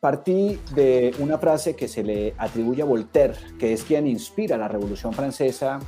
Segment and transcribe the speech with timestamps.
[0.00, 4.68] Partí de una frase que se le atribuye a Voltaire, que es quien inspira la
[4.68, 5.78] Revolución Francesa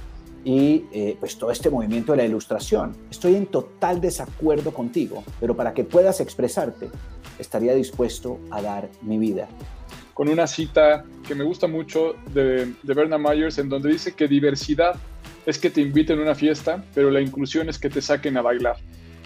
[0.45, 2.97] y eh, pues todo este movimiento de la ilustración.
[3.11, 6.89] Estoy en total desacuerdo contigo, pero para que puedas expresarte,
[7.39, 9.47] estaría dispuesto a dar mi vida.
[10.15, 14.27] Con una cita que me gusta mucho de, de Bernard Myers, en donde dice que
[14.27, 14.97] diversidad
[15.45, 18.43] es que te inviten a una fiesta, pero la inclusión es que te saquen a
[18.43, 18.77] bailar.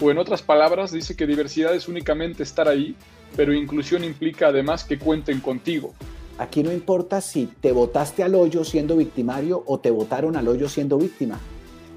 [0.01, 2.97] O en otras palabras, dice que diversidad es únicamente estar ahí
[3.37, 5.95] pero inclusión implica además que cuenten contigo.
[6.39, 10.69] Aquí no importa si te votaste al hoyo siendo victimario o te votaron al hoyo
[10.69, 11.39] siendo víctima.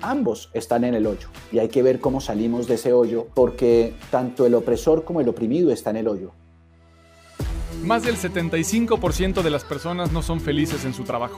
[0.01, 3.93] Ambos están en el hoyo y hay que ver cómo salimos de ese hoyo porque
[4.11, 6.31] tanto el opresor como el oprimido está en el hoyo.
[7.83, 11.37] Más del 75% de las personas no son felices en su trabajo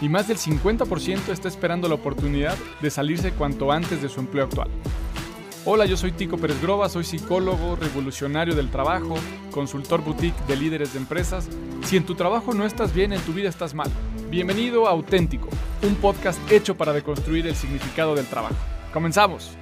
[0.00, 4.44] y más del 50% está esperando la oportunidad de salirse cuanto antes de su empleo
[4.44, 4.68] actual.
[5.66, 9.14] Hola, yo soy Tico Pérez Groba, soy psicólogo, revolucionario del trabajo,
[9.50, 11.48] consultor boutique de líderes de empresas.
[11.84, 13.88] Si en tu trabajo no estás bien, en tu vida estás mal.
[14.28, 15.48] Bienvenido a Auténtico,
[15.82, 18.56] un podcast hecho para deconstruir el significado del trabajo.
[18.92, 19.56] Comenzamos.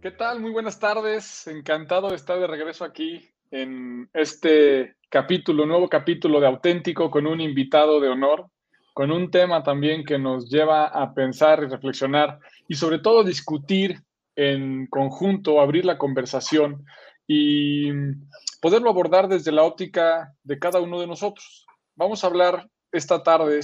[0.00, 0.38] ¿Qué tal?
[0.38, 1.48] Muy buenas tardes.
[1.48, 7.40] Encantado de estar de regreso aquí en este capítulo, nuevo capítulo de Auténtico con un
[7.40, 8.46] invitado de honor
[8.92, 12.38] con un tema también que nos lleva a pensar y reflexionar
[12.70, 14.00] y sobre todo discutir
[14.36, 16.84] en conjunto, abrir la conversación
[17.26, 17.90] y
[18.62, 21.66] poderlo abordar desde la óptica de cada uno de nosotros.
[21.96, 23.58] Vamos a hablar esta tarde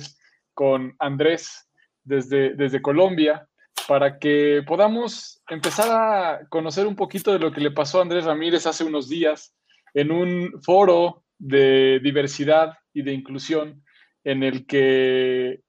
[0.54, 1.68] con Andrés
[2.02, 3.48] desde, desde Colombia
[3.86, 8.24] para que podamos empezar a conocer un poquito de lo que le pasó a Andrés
[8.24, 9.54] Ramírez hace unos días
[9.94, 13.84] en un foro de diversidad y de inclusión
[14.24, 15.60] en el que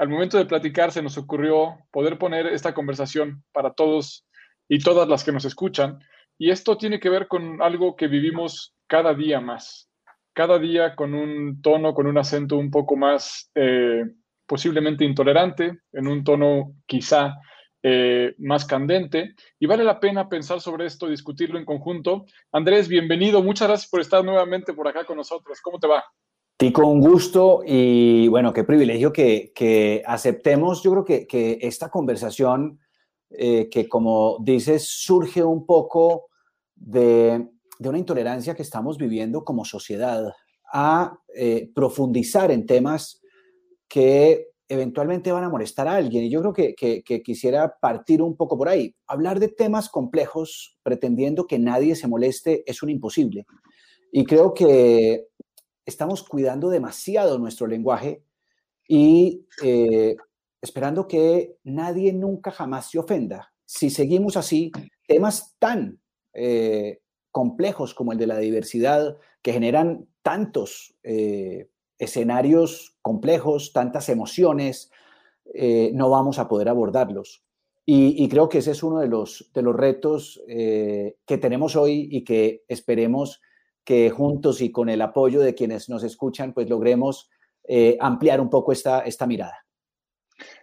[0.00, 4.26] al momento de platicar se nos ocurrió poder poner esta conversación para todos
[4.66, 5.98] y todas las que nos escuchan.
[6.38, 9.90] Y esto tiene que ver con algo que vivimos cada día más,
[10.32, 14.04] cada día con un tono, con un acento un poco más eh,
[14.46, 17.34] posiblemente intolerante, en un tono quizá
[17.82, 19.34] eh, más candente.
[19.58, 22.24] Y vale la pena pensar sobre esto, discutirlo en conjunto.
[22.52, 23.42] Andrés, bienvenido.
[23.42, 25.60] Muchas gracias por estar nuevamente por acá con nosotros.
[25.60, 26.02] ¿Cómo te va?
[26.60, 30.82] Tico, un gusto y bueno, qué privilegio que, aceptemos.
[30.82, 32.78] Yo creo que, esta conversación,
[33.30, 36.26] eh, que como dices, surge un poco
[36.76, 37.48] de,
[37.78, 40.34] una intolerancia que estamos viviendo como sociedad,
[40.70, 43.22] a eh, profundizar en temas
[43.88, 46.24] que eventualmente van a molestar a alguien.
[46.24, 48.94] Y yo creo que, que, quisiera partir un poco por ahí.
[49.06, 53.46] Hablar de temas complejos pretendiendo que nadie se moleste es un imposible.
[54.12, 55.29] Y creo que
[55.90, 58.22] estamos cuidando demasiado nuestro lenguaje
[58.88, 60.16] y eh,
[60.62, 63.52] esperando que nadie nunca jamás se ofenda.
[63.66, 64.72] Si seguimos así,
[65.06, 66.00] temas tan
[66.32, 67.00] eh,
[67.30, 71.68] complejos como el de la diversidad, que generan tantos eh,
[71.98, 74.90] escenarios complejos, tantas emociones,
[75.92, 77.42] no vamos a poder abordarlos.
[77.84, 82.22] Y, creo que ese es uno de los, de los retos que tenemos hoy y
[82.22, 83.40] que esperemos
[83.90, 87.28] que juntos y con el apoyo de quienes nos escuchan, pues logremos
[87.66, 89.66] eh, ampliar un poco esta, esta mirada.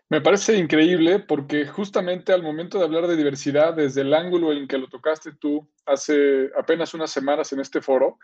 [0.10, 4.66] Me parece increíble porque justamente al momento de hablar de diversidad, desde el ángulo en
[4.66, 8.18] que lo tocaste tú hace apenas unas semanas en este foro,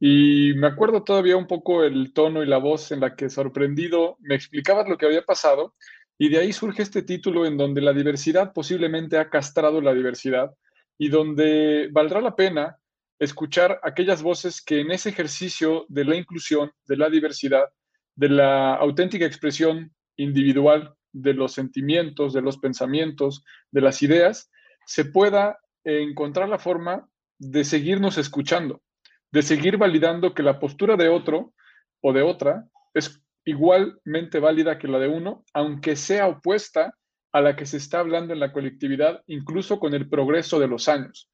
[0.00, 4.16] y me acuerdo todavía un poco el tono y la voz en la que sorprendido
[4.18, 5.76] me explicabas lo que había pasado,
[6.18, 10.52] y de ahí surge este título en donde la diversidad posiblemente ha castrado la diversidad
[10.98, 12.76] y donde valdrá la pena
[13.18, 17.68] escuchar aquellas voces que en ese ejercicio de la inclusión, de la diversidad,
[18.14, 24.50] de la auténtica expresión individual de los sentimientos, de los pensamientos, de las ideas,
[24.86, 27.08] se pueda encontrar la forma
[27.38, 28.82] de seguirnos escuchando,
[29.30, 31.52] de seguir validando que la postura de otro
[32.00, 36.94] o de otra es igualmente válida que la de uno, aunque sea opuesta
[37.32, 40.88] a la que se está hablando en la colectividad, incluso con el progreso de los
[40.88, 41.30] años.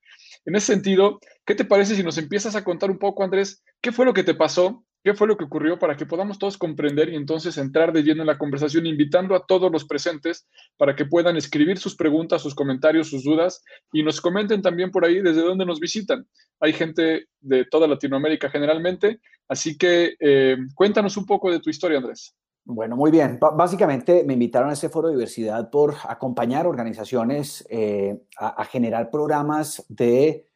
[0.46, 3.92] En ese sentido, ¿qué te parece si nos empiezas a contar un poco, Andrés, qué
[3.92, 4.84] fue lo que te pasó?
[5.02, 8.22] ¿Qué fue lo que ocurrió para que podamos todos comprender y entonces entrar de lleno
[8.22, 10.48] en la conversación, invitando a todos los presentes
[10.78, 13.62] para que puedan escribir sus preguntas, sus comentarios, sus dudas
[13.92, 16.26] y nos comenten también por ahí desde dónde nos visitan?
[16.58, 21.98] Hay gente de toda Latinoamérica generalmente, así que eh, cuéntanos un poco de tu historia,
[21.98, 22.34] Andrés.
[22.66, 23.38] Bueno, muy bien.
[23.38, 29.84] básicamente me invitaron a ese foro de diversidad por acompañar organizaciones eh, a, generar programas
[29.90, 30.48] de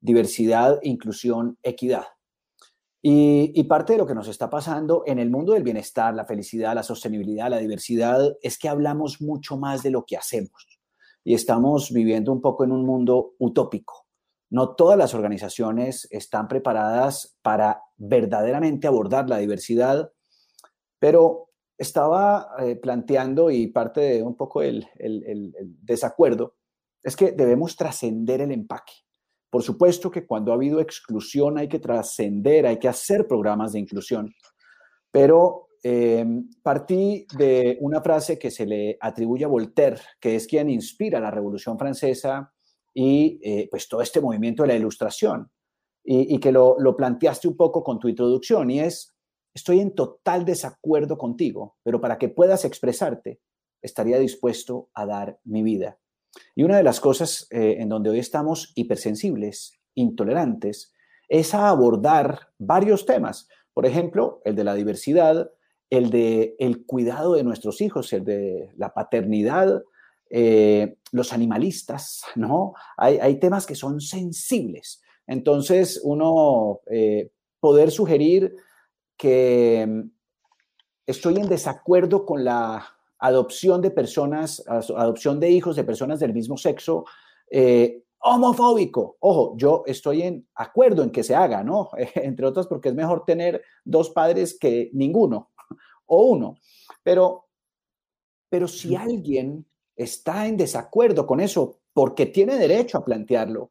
[0.00, 2.04] diversidad, inclusión, equidad.
[3.02, 6.74] Y, parte de lo que nos está pasando en el mundo del bienestar, la felicidad,
[6.74, 10.80] la sostenibilidad, la diversidad, es que hablamos mucho más de lo que hacemos.
[11.24, 14.06] Y estamos viviendo un poco en un mundo utópico,
[14.48, 20.10] No todas las organizaciones están preparadas para verdaderamente abordar la diversidad,
[20.98, 21.49] pero
[21.80, 24.86] estaba eh, planteando y parte de un poco el,
[25.80, 26.56] desacuerdo
[27.02, 28.92] es que debemos trascender el empaque.
[29.48, 33.78] Por supuesto que cuando ha habido exclusión hay que trascender, hay que hacer programas de
[33.78, 34.30] inclusión,
[35.10, 36.26] pero eh,
[36.62, 41.30] partí de una frase que se le atribuye a Voltaire, que es quien inspira la
[41.30, 42.52] Revolución Francesa
[42.92, 45.50] y eh, pues todo este movimiento de la ilustración,
[46.04, 49.14] y, que lo, planteaste un poco con tu introducción, y es,
[49.54, 53.40] estoy en total desacuerdo contigo, pero para que puedas expresarte,
[53.82, 55.98] estaría dispuesto a dar mi vida.
[56.54, 60.92] Y una de las cosas eh, en donde hoy estamos hipersensibles, intolerantes,
[61.28, 63.48] es a abordar varios temas.
[63.72, 65.50] Por ejemplo, el de la diversidad,
[65.88, 69.82] el de el cuidado de nuestros hijos, el de la paternidad,
[70.30, 72.74] eh, los animalistas, ¿no?
[72.96, 75.02] Hay, temas que son sensibles.
[75.26, 78.54] Entonces, uno eh, poder sugerir
[79.20, 80.10] que mm,
[81.06, 82.86] estoy en desacuerdo con la
[83.18, 87.04] adopción de personas, adopción de hijos de personas del mismo sexo,
[87.50, 89.18] eh, homofóbico.
[89.20, 91.90] Ojo, yo estoy en acuerdo en que se haga, ¿no?
[92.14, 95.50] Entre otras porque es mejor tener dos padres que ninguno
[96.06, 96.56] o uno.
[97.02, 97.48] Pero,
[98.48, 103.70] pero si alguien está en desacuerdo con eso, porque tiene derecho a plantearlo,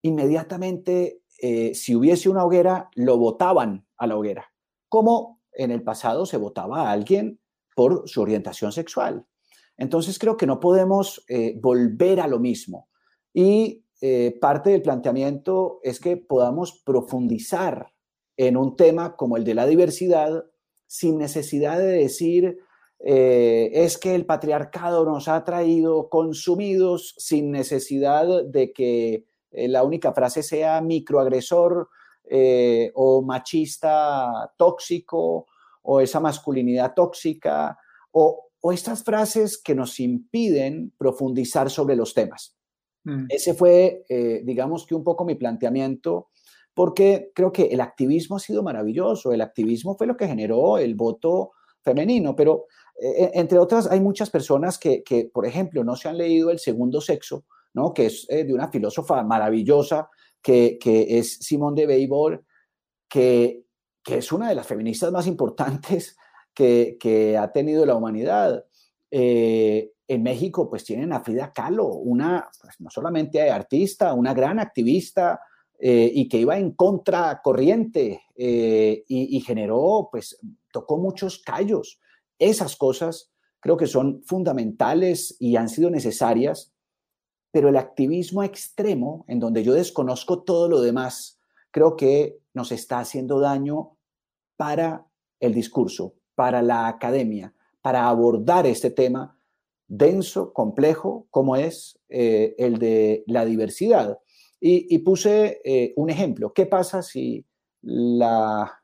[0.00, 4.51] inmediatamente, eh, si hubiese una hoguera, lo votaban a la hoguera,
[4.92, 7.40] como en el pasado se votaba a alguien
[7.74, 9.24] por su orientación sexual.
[9.78, 12.90] Entonces creo que no podemos eh, volver a lo mismo.
[13.32, 17.94] Y eh, parte del planteamiento es que podamos profundizar
[18.36, 20.44] en un tema como el de la diversidad
[20.86, 22.58] sin necesidad de decir,
[22.98, 30.12] eh, es que el patriarcado nos ha traído consumidos sin necesidad de que la única
[30.12, 31.88] frase sea microagresor
[32.34, 35.46] eh, o machista tóxico
[35.82, 37.76] o esa masculinidad tóxica
[38.12, 42.56] o, estas frases que nos impiden profundizar sobre los temas.
[43.02, 43.26] Mm.
[43.28, 44.04] Ese fue,
[44.44, 46.28] digamos que un poco mi planteamiento
[46.74, 50.94] porque creo que el activismo ha sido maravilloso, el activismo fue lo que generó el
[50.94, 51.52] voto
[51.82, 52.66] femenino, pero
[53.00, 55.02] eh, entre otras hay muchas personas que,
[55.32, 57.44] por ejemplo, no se han leído El segundo sexo,
[57.74, 57.92] ¿no?
[57.92, 60.08] que es eh, de una filósofa maravillosa,
[60.42, 60.78] que,
[61.08, 62.42] es Simone de Beauvoir,
[63.08, 63.64] que,
[64.06, 66.16] es una de las feministas más importantes
[66.52, 68.64] que, ha tenido la humanidad.
[69.10, 74.58] Eh, en México, pues tienen a Frida Kahlo, una, pues, no solamente artista, una gran
[74.58, 75.40] activista,
[75.78, 80.38] eh, y que iba en contracorriente eh, y, y, generó, pues,
[80.72, 81.98] tocó muchos callos.
[82.38, 86.72] Esas cosas creo que son fundamentales y han sido necesarias,
[87.52, 91.38] pero el activismo extremo, en donde yo desconozco todo lo demás,
[91.70, 93.96] creo que nos está haciendo daño
[94.56, 95.06] para
[95.38, 99.38] el discurso, para la academia, para abordar este tema
[99.86, 104.18] denso, complejo, como es eh, el de la diversidad.
[104.64, 106.52] Y, puse eh, un ejemplo.
[106.52, 107.44] ¿Qué pasa si
[107.82, 108.80] la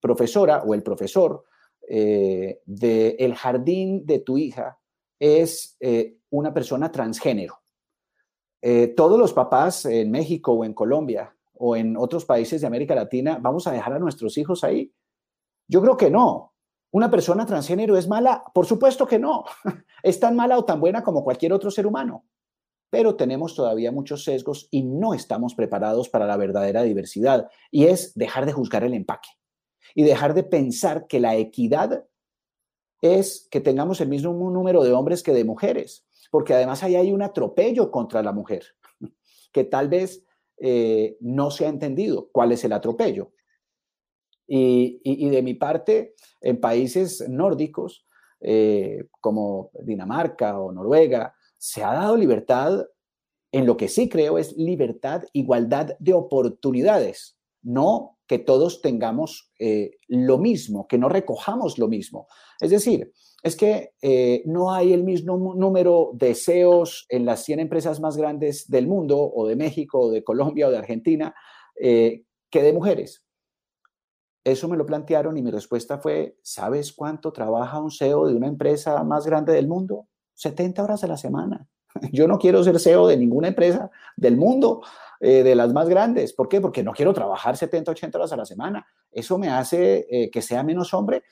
[0.00, 1.44] profesora o el profesor
[1.86, 4.78] eh, del jardín de tu hija
[5.18, 5.76] es
[6.30, 7.59] una persona transgénero?
[8.96, 13.38] Todos los papás en México o en Colombia o en otros países de América Latina,
[13.40, 14.92] ¿vamos a dejar a nuestros hijos ahí?
[15.68, 16.54] Yo creo que no.
[16.92, 18.44] ¿Una persona transgénero es mala?
[18.52, 19.44] Por supuesto que no.
[20.02, 22.24] Es tan mala o tan buena como cualquier otro ser humano
[22.90, 27.48] pero tenemos todavía muchos sesgos y no estamos preparados para la verdadera diversidad.
[27.70, 29.30] Y es dejar de juzgar el empaque
[29.94, 32.04] y dejar de pensar que la equidad
[33.00, 37.12] es que tengamos el mismo número de hombres que de mujeres, porque además ahí hay
[37.12, 38.64] un atropello contra la mujer,
[39.52, 40.24] que tal vez
[40.58, 43.32] eh, no se ha entendido cuál es el atropello.
[44.52, 48.04] Y, de mi parte, en países nórdicos,
[48.40, 52.84] eh, como Dinamarca o Noruega, se ha dado libertad,
[53.52, 59.98] en lo que sí creo es libertad, igualdad de oportunidades, no que todos tengamos eh,
[60.08, 62.26] lo mismo, que no recojamos lo mismo.
[62.60, 67.60] Es decir, es que eh, no hay el mismo número de CEOs en las 100
[67.60, 71.34] empresas más grandes del mundo, o de México, o de Colombia, o de Argentina,
[71.80, 73.24] eh, que de mujeres.
[74.44, 78.46] Eso me lo plantearon y mi respuesta fue, ¿sabes cuánto trabaja un CEO de una
[78.46, 80.08] empresa más grande del mundo?
[80.34, 81.66] 70 horas a la semana.
[82.12, 84.82] Yo no quiero ser CEO de ninguna empresa del mundo,
[85.20, 86.32] eh, de las más grandes.
[86.34, 86.60] ¿Por qué?
[86.60, 88.86] Porque no quiero trabajar 70, 80 horas a la semana.
[89.10, 91.24] Eso me hace que sea menos hombre.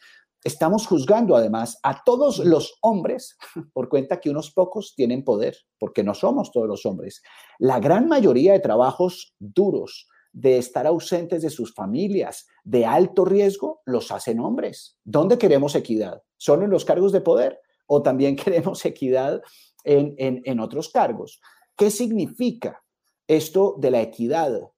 [0.44, 3.36] Estamos juzgando además a todos los hombres
[3.72, 7.22] por cuenta que unos pocos tienen poder, porque no somos todos los hombres.
[7.58, 13.80] La gran mayoría de trabajos duros, de estar ausentes de sus familias, de alto riesgo,
[13.86, 14.98] los hacen hombres.
[15.04, 16.22] ¿Dónde queremos equidad?
[16.36, 17.60] ¿Solo en los cargos de poder?
[17.86, 19.42] ¿O también queremos equidad
[19.84, 21.40] en, en otros cargos?
[21.76, 22.82] ¿Qué significa
[23.26, 24.70] esto de la equidad?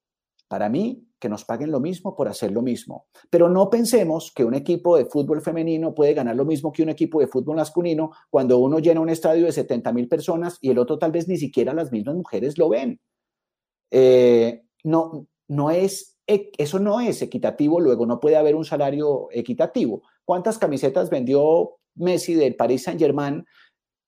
[0.47, 3.05] Para mí, que nos paguen lo mismo por hacer lo mismo.
[3.29, 6.89] Pero no pensemos que un equipo de fútbol femenino puede ganar lo mismo que un
[6.89, 10.79] equipo de fútbol masculino cuando uno llena un estadio de 70 mil personas y el
[10.79, 12.99] otro tal vez ni siquiera las mismas mujeres lo ven.
[13.91, 20.01] Eh, no, no es, eso no es equitativo, luego no puede haber un salario equitativo.
[20.25, 23.45] ¿Cuántas camisetas vendió Messi del Paris Saint Germain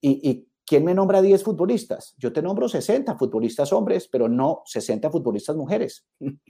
[0.01, 2.15] y, y ¿Quién me nombra 10 futbolistas?
[2.17, 6.07] Yo te nombro 60 futbolistas hombres, pero no 60 futbolistas mujeres.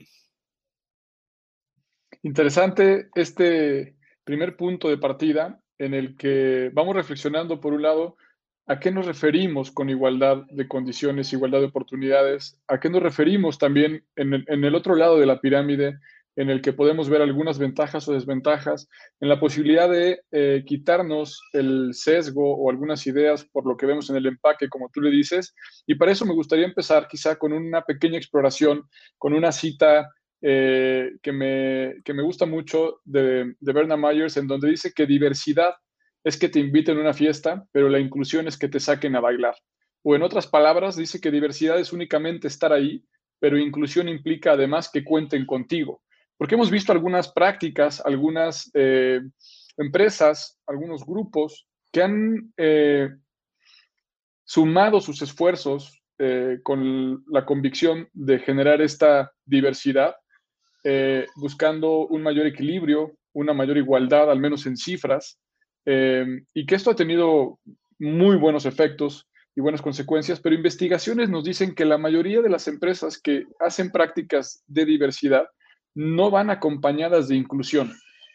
[2.24, 8.16] Interesante este primer punto de partida en el que vamos reflexionando, por un lado,
[8.66, 13.58] a qué nos referimos con igualdad de condiciones, igualdad de oportunidades, a qué nos referimos
[13.58, 14.32] también en
[14.64, 15.98] el, otro lado de la pirámide,
[16.34, 18.88] en el que podemos ver algunas ventajas o desventajas,
[19.20, 24.08] en la posibilidad de eh, quitarnos el sesgo o algunas ideas por lo que vemos
[24.08, 25.54] en el empaque, como tú le dices.
[25.86, 28.88] Y para eso me gustaría empezar quizá con una pequeña exploración,
[29.18, 30.08] con una cita
[30.46, 35.06] eh, que, me, que, me, gusta mucho de, de Bernard Myers, en donde dice que
[35.06, 35.72] diversidad
[36.22, 39.20] es que te inviten a una fiesta, pero la inclusión es que te saquen a
[39.20, 39.54] bailar.
[40.02, 43.02] O en otras palabras, dice que diversidad es únicamente estar ahí,
[43.40, 46.02] pero inclusión implica además que cuenten contigo.
[46.36, 49.22] Porque hemos visto algunas prácticas, algunas eh,
[49.78, 53.08] empresas, algunos grupos que han eh,
[54.44, 56.02] sumado sus esfuerzos
[56.62, 60.14] con la convicción de generar esta diversidad,
[61.36, 65.38] buscando un mayor equilibrio, una mayor igualdad, al menos en cifras,
[65.86, 67.58] y que esto ha tenido
[67.98, 69.26] muy buenos efectos
[69.56, 73.90] y buenas consecuencias, pero investigaciones nos dicen que la mayoría de las empresas que hacen
[73.90, 75.46] prácticas de diversidad
[75.94, 77.92] no van acompañadas de inclusión.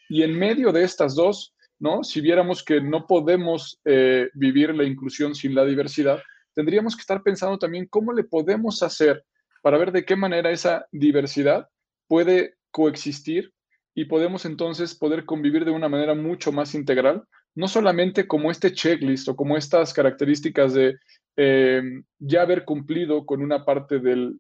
[0.08, 2.04] Y en medio de estas dos, ¿no?
[2.04, 6.22] Si viéramos que no podemos eh, vivir la inclusión sin la diversidad,
[6.56, 9.24] tendríamos que estar pensando también cómo le podemos hacer
[9.62, 11.68] para ver de qué manera esa diversidad
[12.10, 13.54] puede coexistir
[13.96, 17.24] y podemos entonces poder convivir de una manera mucho más integral,
[17.56, 20.98] no solamente como este checklist o como estas características de
[21.38, 21.82] eh,
[22.18, 24.40] ya haber cumplido con una parte del,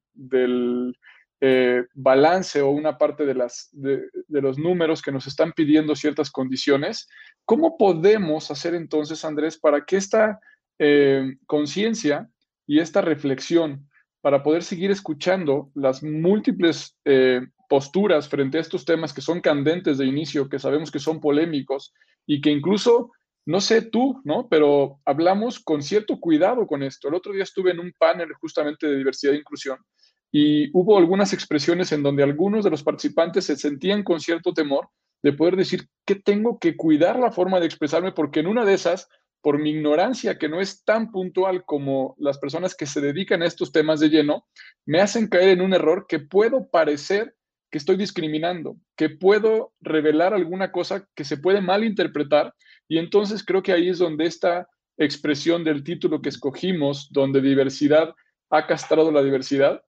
[1.42, 6.32] eh, balance o una parte de, las, de, los números que nos están pidiendo ciertas
[6.32, 7.08] condiciones,
[7.46, 10.40] ¿cómo podemos hacer entonces, Andrés, para que esta
[10.80, 12.30] eh, conciencia
[12.68, 13.90] y esta reflexión,
[14.22, 16.98] para poder seguir escuchando las múltiples
[17.70, 21.94] posturas frente a estos temas que son candentes de inicio, que sabemos que son polémicos
[22.26, 23.12] y que incluso
[23.46, 24.50] no sé tú, ¿no?
[24.50, 27.08] Pero hablamos con cierto cuidado con esto.
[27.08, 29.80] El otro día estuve en un panel justamente de diversidad e inclusión
[30.32, 34.90] y hubo algunas expresiones en donde algunos de los participantes se sentían con cierto temor
[35.24, 38.74] de poder decir que tengo que cuidar la forma de expresarme porque en una de
[38.74, 39.10] esas,
[39.42, 43.46] por mi ignorancia que no es tan puntual como las personas que se dedican a
[43.46, 44.48] estos temas de lleno,
[44.86, 47.36] me hacen caer en un error que puedo parecer
[47.72, 52.54] que estoy discriminando, que puedo revelar alguna cosa que se puede malinterpretar
[52.88, 58.14] y entonces creo que ahí es donde esta expresión del título que escogimos, donde diversidad
[58.50, 59.82] ha castrado la diversidad,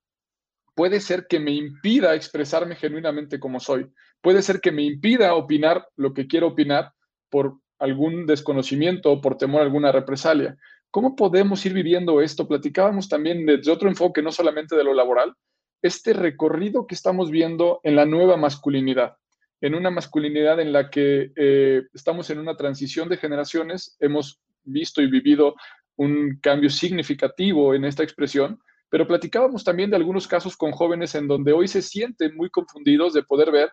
[0.75, 3.91] puede ser que me impida expresarme genuinamente como soy.
[4.21, 6.93] Puede ser que me impida opinar lo que quiero opinar
[7.29, 10.55] por algún desconocimiento o por temor a alguna represalia.
[10.91, 12.47] ¿Cómo podemos ir viviendo esto?
[12.47, 15.33] Platicábamos también desde otro enfoque, no solamente de lo laboral,
[15.81, 19.17] este recorrido que estamos viendo en la nueva masculinidad,
[19.61, 25.01] en una masculinidad en la que eh, estamos en una transición de generaciones, hemos visto
[25.01, 25.55] y vivido
[25.95, 28.59] un cambio significativo en esta expresión,
[28.89, 33.13] pero platicábamos también de algunos casos con jóvenes en donde hoy se sienten muy confundidos
[33.13, 33.71] de poder ver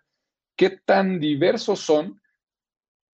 [0.57, 2.21] qué tan diversos son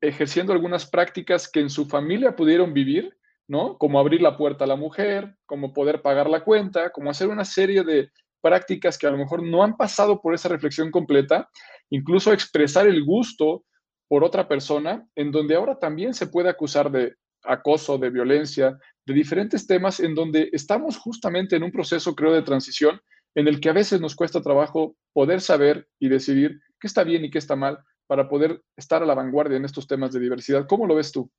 [0.01, 3.79] ejerciendo algunas prácticas que en su familia pudieron vivir, ¿no?
[3.79, 7.45] Como abrir la puerta a la mujer, como poder pagar la cuenta, como hacer una
[7.45, 8.11] serie de
[8.45, 11.49] prácticas que a lo mejor no han pasado por esa reflexión completa,
[11.89, 13.65] incluso expresar el gusto
[14.07, 19.15] por otra persona, en donde ahora también se puede acusar de acoso, de violencia, de
[19.15, 23.01] diferentes temas en donde estamos justamente en un proceso, creo, de transición
[23.35, 27.25] en el que a veces nos cuesta trabajo poder saber y decidir qué está bien
[27.25, 30.67] y qué está mal para poder estar a la vanguardia en estos temas de diversidad.
[30.69, 31.31] ¿Cómo lo ves tú?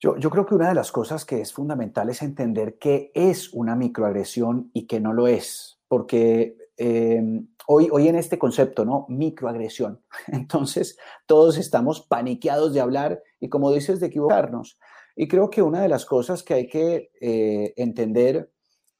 [0.00, 3.74] Yo, creo que una de las cosas que es fundamental es entender qué es una
[3.74, 9.06] microagresión y qué no lo es, porque em, hoy, hoy en este concepto, ¿no?
[9.08, 10.02] Microagresión.
[10.28, 14.78] Entonces, todos estamos paniqueados de hablar y como dices, de equivocarnos.
[15.16, 18.50] Y creo que una de las cosas que hay que eh, entender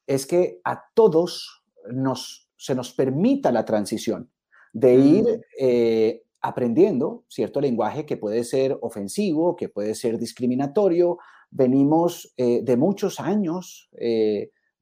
[0.07, 4.31] es que a todos nos, se nos permita la transición
[4.71, 11.17] de ir eh, aprendiendo cierto lenguaje que puede ser ofensivo, que puede ser discriminatorio.
[11.49, 13.89] Venimos eh, de muchos años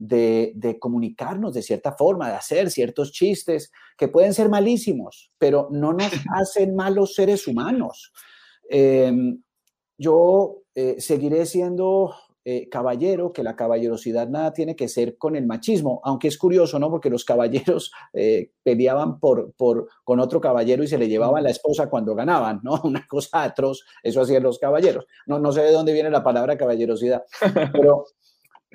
[0.07, 5.69] de, de, comunicarnos de cierta forma, de hacer ciertos chistes que pueden ser malísimos, pero
[5.71, 8.11] no nos hacen malos seres humanos.
[8.69, 9.41] Em,
[9.97, 15.47] yo eh, seguiré siendo eh, caballero, que la caballerosidad nada tiene que ser con el
[15.47, 16.89] machismo, aunque es curioso, ¿no?
[16.89, 21.51] Porque los caballeros eh, peleaban por, por, con otro caballero y se le llevaban la
[21.51, 22.73] esposa cuando ganaban, ¿no?
[22.83, 25.05] Una cosa atroz, eso hacían los caballeros.
[25.25, 27.23] No, no sé de dónde viene la palabra caballerosidad,
[27.71, 28.07] pero,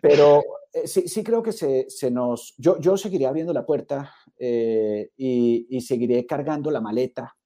[0.01, 0.43] pero
[0.87, 2.55] sí, sí creo que se, se, nos...
[2.59, 7.37] Yo, yo seguiré abriendo la puerta y, y seguiré cargando la maleta,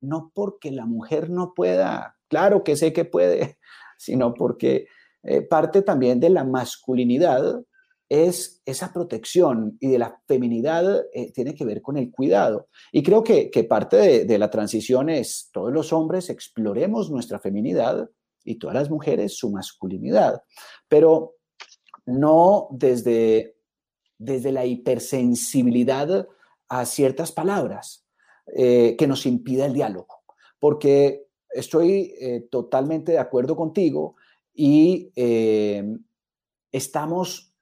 [0.00, 3.58] no porque la mujer no pueda claro que sé que puede,
[3.98, 4.86] sino porque
[5.22, 7.62] eh, parte también de la masculinidad
[8.08, 12.68] es esa protección y de la feminidad eh, tiene que ver con el cuidado.
[12.90, 18.10] Y creo que, parte de, de, la transición es todos los hombres exploremos nuestra feminidad
[18.44, 20.42] y todas las mujeres su masculinidad,
[20.88, 21.36] pero
[22.06, 23.56] no desde,
[24.18, 26.28] desde la hipersensibilidad
[26.68, 28.06] a ciertas palabras
[28.46, 30.22] eh, que nos impida el diálogo,
[30.58, 34.16] porque estoy eh, totalmente de acuerdo contigo
[34.52, 35.84] y eh,
[36.72, 37.54] estamos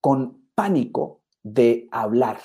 [0.00, 2.38] con pánico de hablar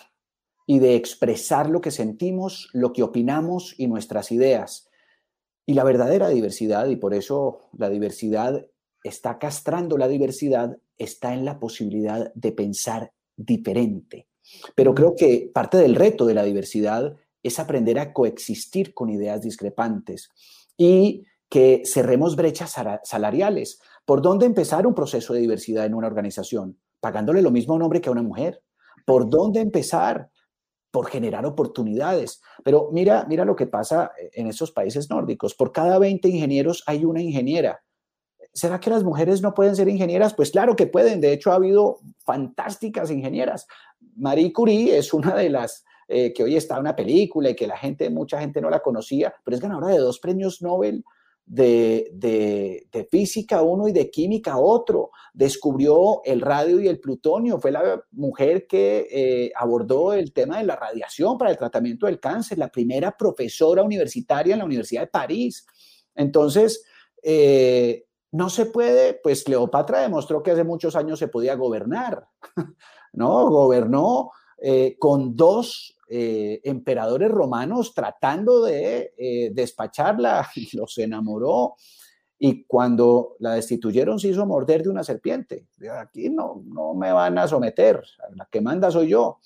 [0.65, 4.89] y de expresar lo que sentimos, lo que opinamos y nuestras ideas.
[5.65, 8.67] Y la verdadera diversidad, y por eso la diversidad
[9.03, 14.27] está castrando la diversidad, está en la posibilidad de pensar diferente.
[14.75, 19.41] Pero creo que parte del reto de la diversidad es aprender a coexistir con ideas
[19.41, 20.29] discrepantes
[20.77, 23.79] y que cerremos brechas salariales.
[24.05, 26.77] ¿Por dónde empezar un proceso de diversidad en una organización?
[26.99, 28.61] Pagándole lo mismo a un hombre que a una mujer.
[29.05, 30.29] ¿Por dónde empezar?
[30.91, 32.41] Por generar oportunidades.
[32.63, 35.55] Pero mira, mira lo que pasa en esos países nórdicos.
[35.55, 37.81] Por cada 20 ingenieros hay una ingeniera.
[38.57, 40.33] ¿Será que las mujeres no pueden ser ingenieras?
[40.33, 41.21] Pues claro que pueden.
[41.21, 43.67] De hecho, ha habido fantásticas ingenieras.
[44.15, 47.67] Marie Curie es una de las eh, que hoy está en una película y que
[47.67, 51.05] la gente, mucha gente no la conocía, pero es ganadora de dos premios Nobel
[51.45, 55.11] de, de, física uno y de química otro.
[55.35, 57.59] Descubrió el radio y el plutonio.
[57.59, 62.19] Fue la mujer que eh, abordó el tema de la radiación para el tratamiento del
[62.19, 65.67] cáncer, la primera profesora universitaria en la Universidad de París.
[66.15, 66.83] Entonces,
[67.21, 72.27] eh, no se puede, pues Cleopatra demostró que hace muchos años se podía gobernar,
[73.13, 73.49] ¿no?
[73.49, 74.31] Gobernó
[74.99, 81.75] con dos eh, emperadores romanos tratando de eh, despacharla y los enamoró.
[82.39, 85.67] Y cuando la destituyeron se hizo morder de una serpiente.
[85.99, 88.01] Aquí no, no me van a someter,
[88.35, 89.39] la que manda soy yo.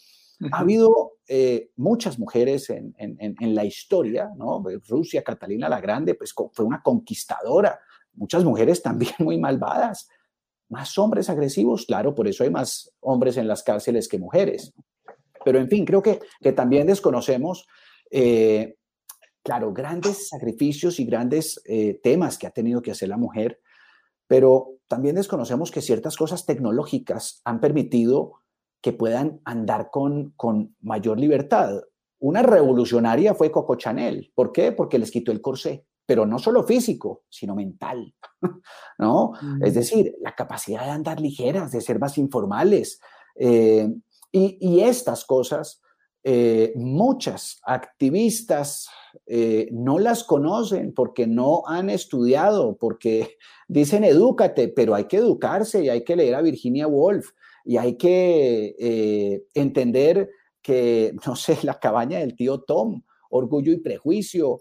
[0.52, 4.64] Ha habido eh, muchas mujeres en, en, la historia, ¿no?
[4.88, 7.80] Rusia, Catalina la Grande, pues fue una conquistadora.
[8.14, 10.10] Muchas mujeres también muy malvadas.
[10.70, 14.74] Más hombres agresivos, claro, por eso hay más hombres en las cárceles que mujeres.
[15.44, 17.68] Pero en fin, creo que, que también desconocemos,
[18.10, 18.76] eh,
[19.44, 23.60] claro, grandes sacrificios y grandes eh, temas que ha tenido que hacer la mujer,
[24.28, 28.34] pero también desconocemos que ciertas cosas tecnológicas han permitido
[28.82, 31.82] que puedan andar con, con mayor libertad.
[32.20, 34.32] Una revolucionaria fue Coco Chanel.
[34.36, 34.72] ¿Por qué?
[34.72, 38.14] Porque les quitó el corsé, pero no solo físico, sino mental,
[39.00, 39.32] ¿no?
[39.64, 43.00] Es decir, la capacidad de andar ligeras, de ser más informales.
[43.38, 43.88] Eh,
[44.30, 45.82] y, estas cosas,
[46.26, 48.90] eh, muchas activistas
[49.26, 53.38] eh, no las conocen porque no han estudiado, porque
[53.70, 57.30] dicen edúcate, pero hay que educarse y hay que leer a Virginia Woolf
[57.64, 60.30] y hay que entender
[60.62, 64.60] que, no sé, la cabaña del tío Tom, Orgullo y Prejuicio,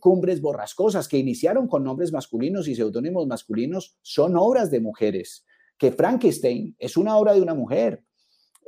[0.00, 5.44] Cumbres Borrascosas, que iniciaron con nombres masculinos y seudónimos masculinos, son obras de mujeres,
[5.76, 8.04] que Frankenstein es una obra de una mujer,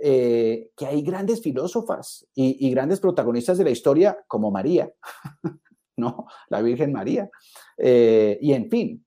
[0.06, 4.92] eh, que hay grandes filósofas y, grandes protagonistas de la historia como María,
[5.96, 6.26] ¿no?
[6.48, 7.30] La Virgen María.
[7.78, 9.06] Eh, y en fin,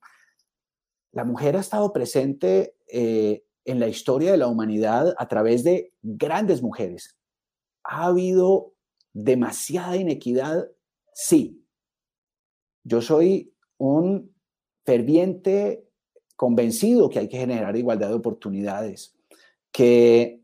[1.12, 5.94] la mujer ha estado presente eh, en la historia de la humanidad a través de
[6.02, 7.18] grandes mujeres.
[7.84, 8.74] ¿Ha habido
[9.12, 10.70] demasiada inequidad?
[11.20, 11.66] Sí.
[12.84, 14.36] Yo soy un
[14.86, 15.90] ferviente
[16.36, 19.18] convencido que hay que generar igualdad de oportunidades,
[19.72, 20.38] que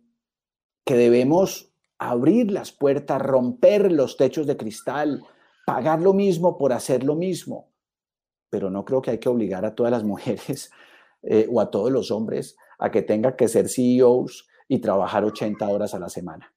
[0.85, 5.23] que debemos abrir las puertas, romper los techos de cristal,
[5.65, 7.69] pagar lo mismo por hacer lo mismo.
[8.49, 10.69] pero no creo que hay que obligar a todas las mujeres
[11.23, 15.67] eh, o a todos los hombres a que tengan que ser CEOs y trabajar 80
[15.67, 16.53] horas a la semana.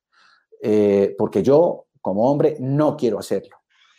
[0.60, 3.56] Eh, porque yo, como hombre, no quiero hacerlo.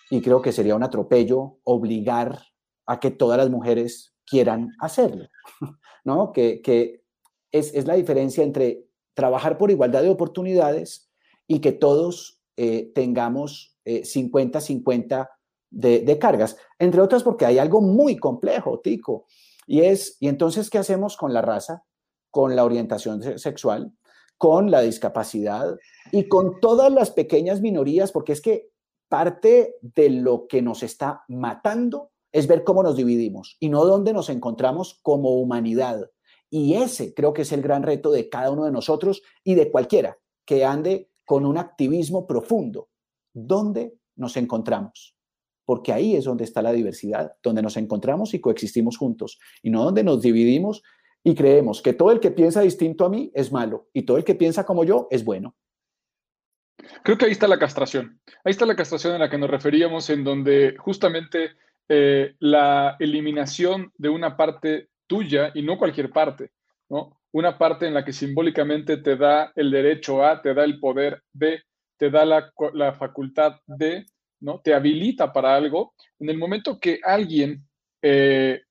[0.09, 2.39] Y creo que sería un atropello obligar
[2.85, 5.27] a que todas las mujeres quieran hacerlo,
[6.05, 6.31] ¿no?
[6.31, 7.03] Que, que
[7.51, 11.09] es, es, la diferencia entre trabajar por igualdad de oportunidades
[11.47, 15.29] y que todos eh, tengamos 50-50
[15.69, 19.27] de, de, cargas, entre otras porque hay algo muy complejo, Tico,
[19.65, 21.83] y es, ¿y entonces qué hacemos con la raza,
[22.31, 23.93] con la orientación sexual,
[24.37, 25.75] con la discapacidad
[26.11, 28.11] y con todas las pequeñas minorías?
[28.11, 28.69] Porque es que
[29.09, 34.13] parte de lo que nos está matando es ver cómo nos dividimos y no dónde
[34.13, 36.09] nos encontramos como humanidad.
[36.49, 39.71] Y ese creo que es el gran reto de cada uno de nosotros y de
[39.71, 42.89] cualquiera que ande con un activismo profundo.
[43.33, 45.15] ¿Dónde nos encontramos?
[45.65, 49.83] Porque ahí es donde está la diversidad, donde nos encontramos y coexistimos juntos, y no
[49.83, 50.83] donde nos dividimos
[51.23, 54.23] y creemos que todo el que piensa distinto a mí es malo y todo el
[54.23, 55.55] que piensa como yo es bueno.
[57.03, 58.19] Creo que ahí está la castración.
[58.43, 61.51] Ahí está la castración en la que nos referíamos, en donde justamente
[61.89, 66.51] eh, la eliminación de una parte tuya y no cualquier parte,
[66.89, 67.19] ¿no?
[67.31, 71.23] Una parte en la que simbólicamente te da el derecho a, te da el poder
[71.33, 71.63] de,
[71.97, 74.05] te da la, la facultad de,
[74.39, 74.59] ¿no?
[74.61, 75.93] Te habilita para algo.
[76.19, 77.65] En el momento que alguien
[78.01, 78.61] eh,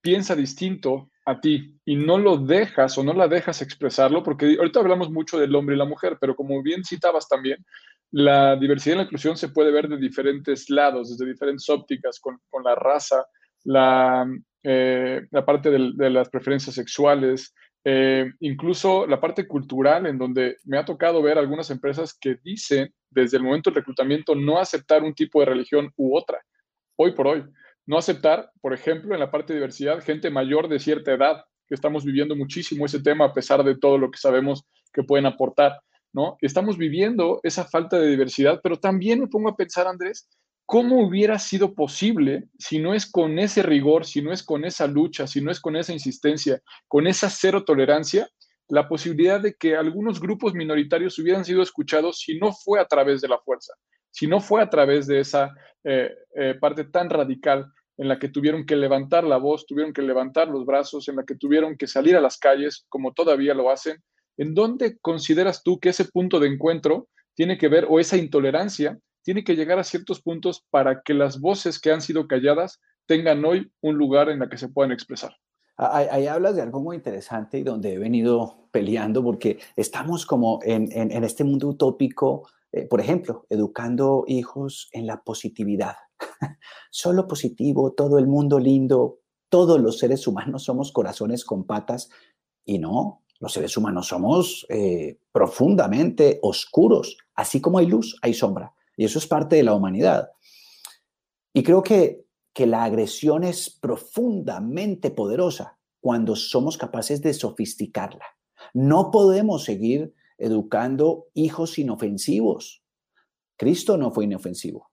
[0.00, 4.80] piensa distinto a ti y no lo dejas o no la dejas expresarlo, porque ahorita
[4.80, 7.64] hablamos mucho del hombre y la mujer, pero como bien citabas también,
[8.10, 12.38] la diversidad y la inclusión se puede ver de diferentes lados, desde diferentes ópticas, con,
[12.48, 13.24] con la raza,
[13.64, 14.26] la,
[14.62, 20.78] eh, la parte de, las preferencias sexuales, eh, incluso la parte cultural, en donde me
[20.78, 25.14] ha tocado ver algunas empresas que dicen desde el momento del reclutamiento no aceptar un
[25.14, 26.40] tipo de religión u otra,
[26.96, 27.44] hoy por hoy.
[27.90, 31.74] No aceptar, por ejemplo, en la parte de diversidad, gente mayor de cierta edad, que
[31.74, 35.72] estamos viviendo muchísimo ese tema a pesar de todo lo que sabemos que pueden aportar,
[36.12, 36.36] ¿no?
[36.40, 40.28] Estamos viviendo esa falta de diversidad, pero también me pongo a pensar, Andrés,
[40.66, 44.86] ¿cómo hubiera sido posible si no es con ese rigor, si no es con esa
[44.86, 48.28] lucha, si no es con esa insistencia, con esa cero tolerancia,
[48.68, 53.20] la posibilidad de que algunos grupos minoritarios hubieran sido escuchados si no fue a través
[53.20, 53.72] de la fuerza,
[54.12, 55.50] si no fue a través de esa
[55.82, 57.66] eh, eh, parte tan radical
[58.00, 61.24] en la que tuvieron que levantar la voz, tuvieron que levantar los brazos, en la
[61.24, 64.02] que tuvieron que salir a las calles, como todavía lo hacen.
[64.38, 68.98] ¿En dónde consideras tú que ese punto de encuentro tiene que ver, o esa intolerancia,
[69.22, 73.44] tiene que llegar a ciertos puntos para que las voces que han sido calladas tengan
[73.44, 75.36] hoy un lugar en la que se puedan expresar?
[75.76, 81.24] Ahí, hablas de algo muy interesante y donde he venido peleando porque estamos como en
[81.24, 85.96] este mundo utópico, eh, por ejemplo, educando hijos en la positividad.
[86.90, 92.08] Solo positivo, todo el mundo lindo, todos los seres humanos somos corazones con patas
[92.64, 98.74] y no, los seres humanos somos eh, profundamente oscuros, así como hay luz, hay sombra
[98.96, 100.30] y eso es parte de la humanidad.
[101.54, 108.26] Y creo que, que la agresión es profundamente poderosa cuando somos capaces de sofisticarla.
[108.74, 112.82] No podemos seguir educando hijos inofensivos.
[113.56, 114.89] Cristo no fue inofensivo.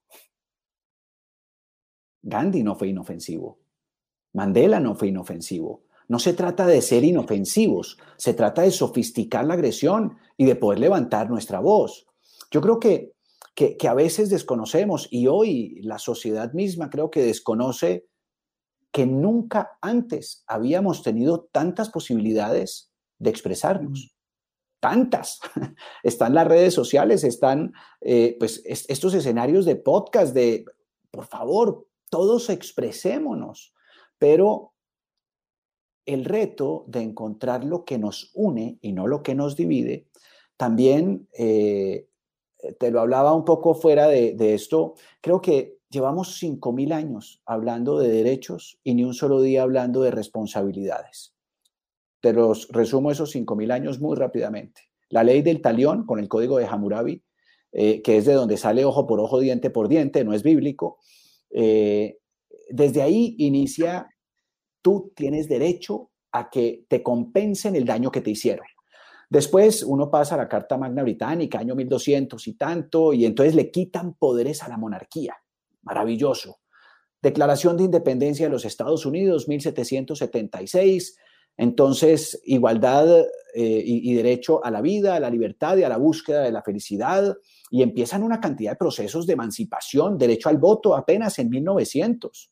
[2.27, 3.59] Gandhi no fue inofensivo.
[4.33, 5.83] Mandela no fue inofensivo.
[6.09, 10.79] No se trata de ser inofensivos, se trata de sofisticar la agresión y de poder
[10.79, 12.05] levantar nuestra voz.
[12.51, 13.13] Yo creo que,
[13.55, 18.07] que, que, a veces desconocemos y hoy la sociedad misma creo que desconoce
[18.91, 24.15] que nunca antes habíamos tenido tantas posibilidades de expresarnos.
[24.79, 25.39] Tantas.
[26.03, 30.65] Están las redes sociales, están eh, pues estos escenarios de podcast, de,
[31.09, 33.73] por favor, todos expresémonos,
[34.17, 34.73] pero
[36.05, 40.07] el reto de encontrar lo que nos une y no lo que nos divide,
[40.55, 42.07] también, eh,
[42.79, 48.09] te lo hablaba un poco fuera de, esto, creo que llevamos 5.000 años hablando de
[48.09, 51.35] derechos y ni un solo día hablando de responsabilidades.
[52.19, 54.81] Te los resumo esos 5.000 años muy rápidamente.
[55.09, 57.23] La ley del talión con el código de Hammurabi,
[57.71, 60.97] eh, que es de donde sale ojo por ojo, diente por diente, no es bíblico,
[61.49, 62.17] eh,
[62.69, 64.07] desde ahí inicia,
[64.81, 68.65] tú tienes derecho a que te compensen el daño que te hicieron.
[69.29, 73.69] Después uno pasa a la Carta Magna Británica, año 1200 y tanto, y entonces le
[73.71, 75.35] quitan poderes a la monarquía.
[75.81, 76.59] Maravilloso.
[77.21, 81.17] Declaración de Independencia de los Estados Unidos, 1776.
[81.57, 83.19] Entonces, igualdad
[83.55, 86.51] eh, y, y, derecho a la vida, a la libertad y a la búsqueda de
[86.51, 87.35] la felicidad.
[87.69, 92.51] Y empiezan una cantidad de procesos de emancipación, derecho al voto apenas en 1900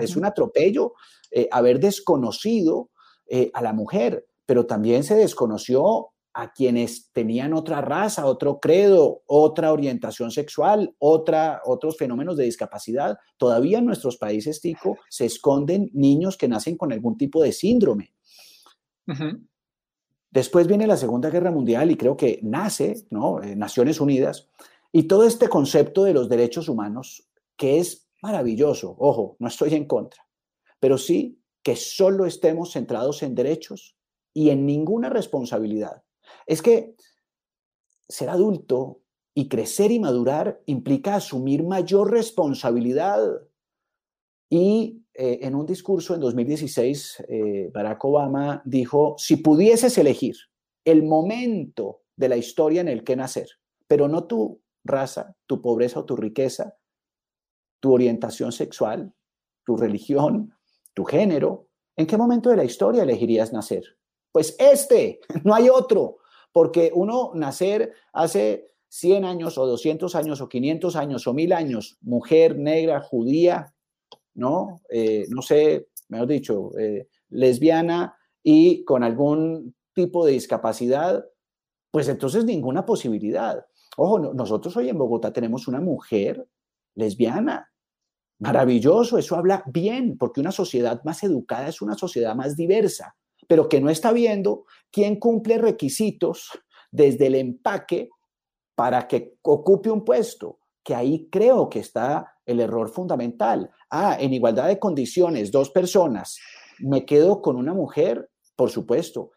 [0.00, 0.94] es un atropello
[1.30, 2.90] eh, haber desconocido
[3.26, 9.22] eh, a la mujer, pero también se desconoció a quienes tenían otra raza, otro credo,
[9.26, 13.18] otra orientación sexual, otra, otros fenómenos de discapacidad.
[13.36, 18.14] Todavía en nuestros países, Tico, se esconden niños que nacen con algún tipo de síndrome.
[20.32, 23.42] Después viene la Segunda Guerra Mundial y creo que nace, ¿no?
[23.42, 24.48] Eh, Naciones Unidas,
[24.90, 29.86] y todo este concepto de los derechos humanos, que es maravilloso, ojo, no estoy en
[29.86, 30.26] contra,
[30.80, 33.96] pero sí que solo estemos centrados en derechos
[34.32, 36.02] y en ninguna responsabilidad.
[36.46, 36.94] Es que
[38.08, 39.02] ser adulto
[39.34, 43.20] y crecer y madurar implica asumir mayor responsabilidad.
[44.50, 50.36] Y eh, en un discurso en 2016, eh, Barack Obama dijo, si pudieses elegir
[50.84, 53.48] el momento de la historia en el que nacer,
[53.86, 56.76] pero no tu raza, tu pobreza o tu riqueza,
[57.80, 59.12] tu orientación sexual,
[59.64, 60.54] tu religión,
[60.94, 63.98] tu género, ¿en qué momento de la historia elegirías nacer?
[64.32, 66.18] Pues este, no hay otro,
[66.52, 71.98] porque uno nacer hace 100 años o 200 años o 500 años o 1000 años,
[72.00, 73.74] mujer negra, judía,
[74.34, 74.82] ¿no?
[74.88, 81.24] Eh, no sé, mejor dicho, eh, lesbiana y con algún tipo de discapacidad,
[81.90, 83.64] pues entonces ninguna posibilidad.
[83.96, 86.46] Ojo, nosotros hoy en Bogotá tenemos una mujer
[86.94, 87.70] lesbiana.
[88.38, 93.14] Maravilloso, eso habla bien, porque una sociedad más educada es una sociedad más diversa,
[93.46, 96.50] pero que no está viendo quién cumple requisitos
[96.90, 98.08] desde el empaque
[98.74, 103.70] para que ocupe un puesto, que ahí creo que está el error fundamental.
[103.90, 106.38] Ah, en igualdad de condiciones, dos personas,
[106.78, 109.30] me quedo con una mujer, por supuesto,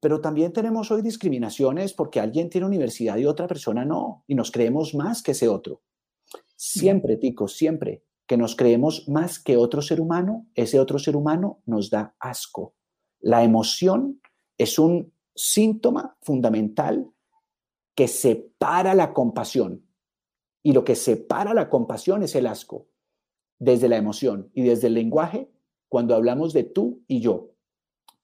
[0.00, 4.50] pero también tenemos hoy discriminaciones porque alguien tiene universidad y otra persona no, y nos
[4.50, 5.82] creemos más que ese otro.
[6.56, 11.62] Siempre, Tico, siempre que nos creemos más que otro ser humano, ese otro ser humano
[11.66, 12.74] nos da asco.
[13.18, 14.20] La emoción
[14.56, 17.10] es un síntoma fundamental
[17.94, 19.84] que separa la compasión.
[20.62, 22.86] Y lo que separa la compasión es el asco,
[23.58, 25.50] desde la emoción y desde el lenguaje,
[25.88, 27.50] cuando hablamos de tú y yo.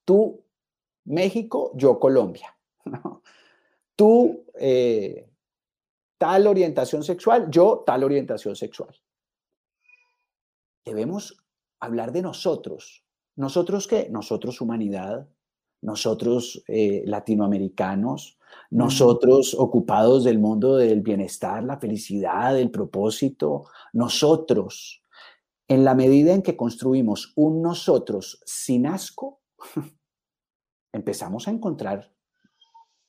[0.05, 0.43] Tú
[1.07, 2.55] México, yo Colombia.
[3.95, 5.27] Tú, eh,
[6.19, 8.95] tal orientación sexual, yo tal orientación sexual.
[10.85, 11.43] Debemos
[11.79, 13.03] hablar de nosotros.
[13.35, 14.09] ¿Nosotros qué?
[14.09, 15.27] Nosotros humanidad,
[15.81, 18.36] nosotros eh, latinoamericanos,
[18.69, 25.03] nosotros ocupados del mundo del bienestar, la felicidad, el propósito, nosotros.
[25.67, 29.41] En la medida en que construimos un nosotros sin asco,
[30.93, 32.11] empezamos a encontrar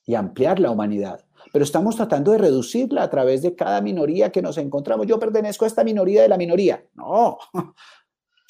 [0.04, 1.24] y ampliar la humanidad.
[1.52, 5.06] Pero estamos tratando de reducirla a través de cada minoría que nos encontramos.
[5.06, 6.84] Yo pertenezco a esta minoría de la minoría.
[6.94, 7.38] No,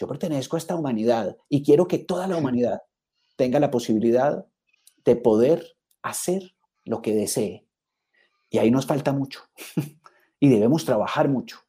[0.01, 2.83] yo pertenezco a esta humanidad y quiero que toda la humanidad
[3.37, 4.47] tenga la posibilidad
[5.05, 6.55] de poder hacer
[6.89, 7.67] lo que desee.
[8.51, 9.43] Y ahí nos falta mucho
[10.41, 11.61] y debemos trabajar mucho,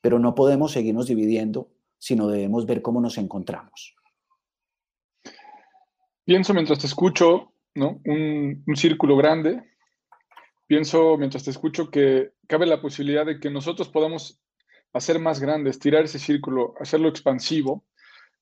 [0.00, 3.94] pero no podemos seguirnos dividiendo, sino debemos ver cómo nos encontramos
[6.24, 8.00] pienso mientras te escucho, ¿no?
[8.04, 9.62] Un, círculo grande.
[10.66, 14.40] Pienso mientras te escucho que cabe la posibilidad de que nosotros podamos
[14.92, 17.84] hacer más grande, estirar ese círculo, hacerlo expansivo,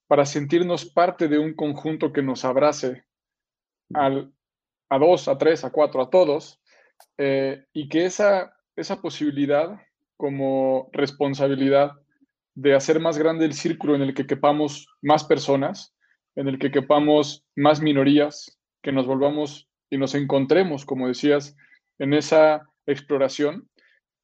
[0.07, 3.05] para sentirnos parte de un conjunto que nos abrace
[3.95, 4.33] al,
[4.91, 6.61] a dos, a tres, a cuatro, a todos,
[7.17, 9.81] eh, y que esa, esa posibilidad
[10.17, 11.93] como responsabilidad
[12.55, 15.95] de hacer más grande el círculo en el que quepamos más personas,
[16.37, 21.57] en el que quepamos más minorías, que nos volvamos y nos encontremos, como decías,
[21.99, 23.69] en esa exploración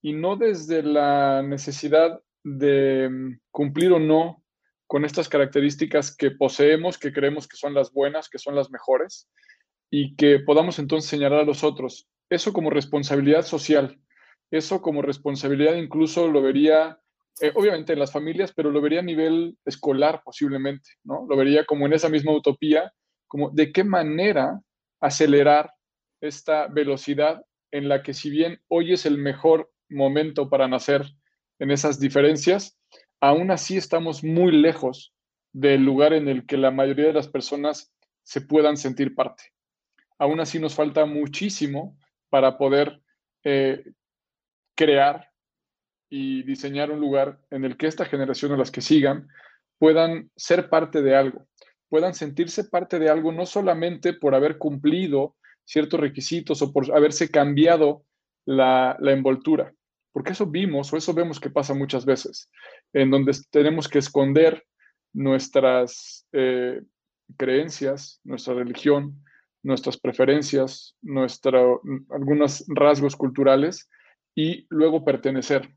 [0.03, 4.43] y no desde la necesidad de mm, cumplir o no
[4.87, 9.29] con estas características que poseemos, que creemos que son las buenas, que son las mejores,
[9.91, 12.09] y que podamos entonces señalar a los otros.
[12.29, 14.01] Eso como responsabilidad social,
[14.51, 16.99] eso como responsabilidad incluso lo vería
[17.41, 21.27] eh, obviamente en las familias, pero lo vería a nivel escolar posiblemente, ¿no?
[21.29, 22.93] Lo vería como en esa misma utopía,
[23.27, 24.61] como de qué manera
[25.01, 25.71] acelerar
[26.23, 31.05] esta velocidad en la que si bien hoy es el mejor momento para nacer
[31.59, 32.79] en esas diferencias,
[33.21, 35.13] aún así estamos muy lejos
[35.53, 39.45] del lugar en el que la mayoría de las personas se puedan sentir parte.
[40.19, 41.99] Aún así nos falta muchísimo
[42.31, 43.01] para poder
[43.45, 43.93] eh,
[44.75, 45.31] crear
[46.09, 49.29] y diseñar un lugar en el que esta generación o las que sigan
[49.79, 51.47] puedan ser parte de algo,
[51.89, 57.31] puedan sentirse parte de algo no solamente por haber cumplido ciertos requisitos o por haberse
[57.31, 58.05] cambiado
[58.47, 59.75] la, envoltura,
[60.13, 62.49] porque eso vimos o eso vemos que pasa muchas veces,
[62.93, 64.65] en donde tenemos que esconder
[65.13, 66.81] nuestras eh,
[67.37, 69.25] creencias, nuestra religión,
[69.67, 71.61] nuestras preferencias, nuestra,
[72.11, 73.89] algunos rasgos culturales
[74.33, 75.69] y luego pertenecer.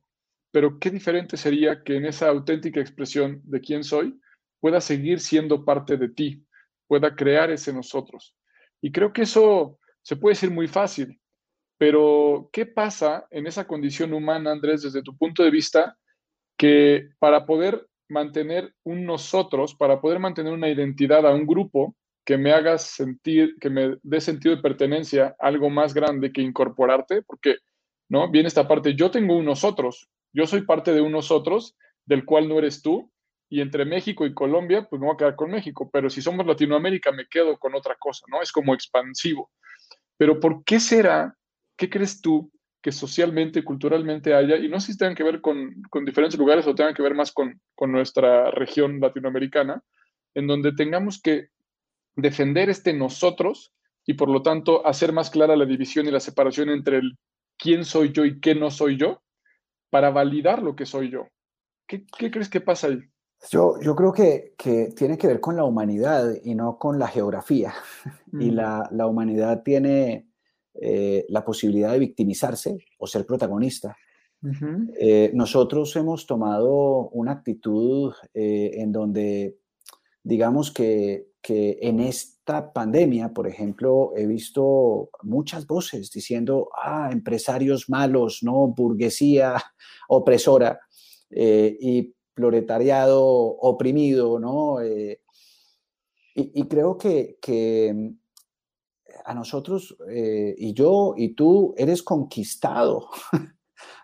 [0.51, 4.19] Pero qué diferente sería que en esa auténtica expresión de quién soy
[4.59, 6.45] pueda seguir siendo parte de ti,
[6.87, 8.35] pueda crear ese nosotros.
[8.79, 11.19] Y creo que eso se puede decir muy fácil,
[11.79, 15.97] pero ¿qué pasa en esa condición humana, Andrés, desde tu punto de vista,
[16.57, 21.95] que para poder mantener un nosotros, para poder mantener una identidad a un grupo
[22.29, 27.23] que me haga sentir, que me dé sentido de pertenencia algo más grande que incorporarte,
[27.23, 27.55] porque,
[28.07, 28.29] ¿no?
[28.29, 32.47] Viene esta parte, yo tengo un nosotros, yo soy parte de un nosotros del cual
[32.47, 33.11] no eres tú,
[33.49, 36.45] y entre México y Colombia, pues me voy a quedar con México, pero si somos
[36.45, 38.43] Latinoamérica me quedo con otra cosa, ¿no?
[38.43, 39.49] Es como expansivo.
[40.15, 41.35] Pero ¿por qué será?
[41.75, 42.51] ¿Qué crees tú
[42.83, 44.55] que socialmente, culturalmente haya?
[44.57, 47.15] Y no sé si tengan que ver con, con diferentes lugares o tengan que ver
[47.15, 49.81] más con, con nuestra región latinoamericana,
[50.35, 51.49] en donde tengamos que
[52.21, 53.73] defender este nosotros
[54.05, 57.17] y por lo tanto hacer más clara la división y la separación entre el
[57.57, 59.21] quién soy yo y qué no soy yo,
[59.89, 61.27] para validar lo que soy yo.
[61.87, 62.99] ¿Qué, qué crees que pasa ahí?
[63.51, 67.07] Yo, yo creo que, que, tiene que ver con la humanidad y no con la
[67.07, 67.73] geografía.
[68.31, 68.53] Y mm.
[68.53, 70.29] la, la, humanidad tiene
[70.75, 73.97] eh, la posibilidad de victimizarse o ser protagonista.
[74.99, 79.57] eh, nosotros hemos tomado una actitud eh, en donde,
[80.23, 87.89] digamos que, que en esta pandemia, por ejemplo, he visto muchas voces diciendo, ah, empresarios
[87.89, 88.67] malos, ¿no?
[88.67, 89.55] Burguesía
[90.09, 90.79] opresora.
[91.31, 94.81] Eh, y proletariado oprimido, ¿no?
[94.81, 95.21] Eh,
[96.35, 98.13] y, creo que, que,
[99.25, 103.09] a nosotros, eh, y yo y tú, eres conquistado,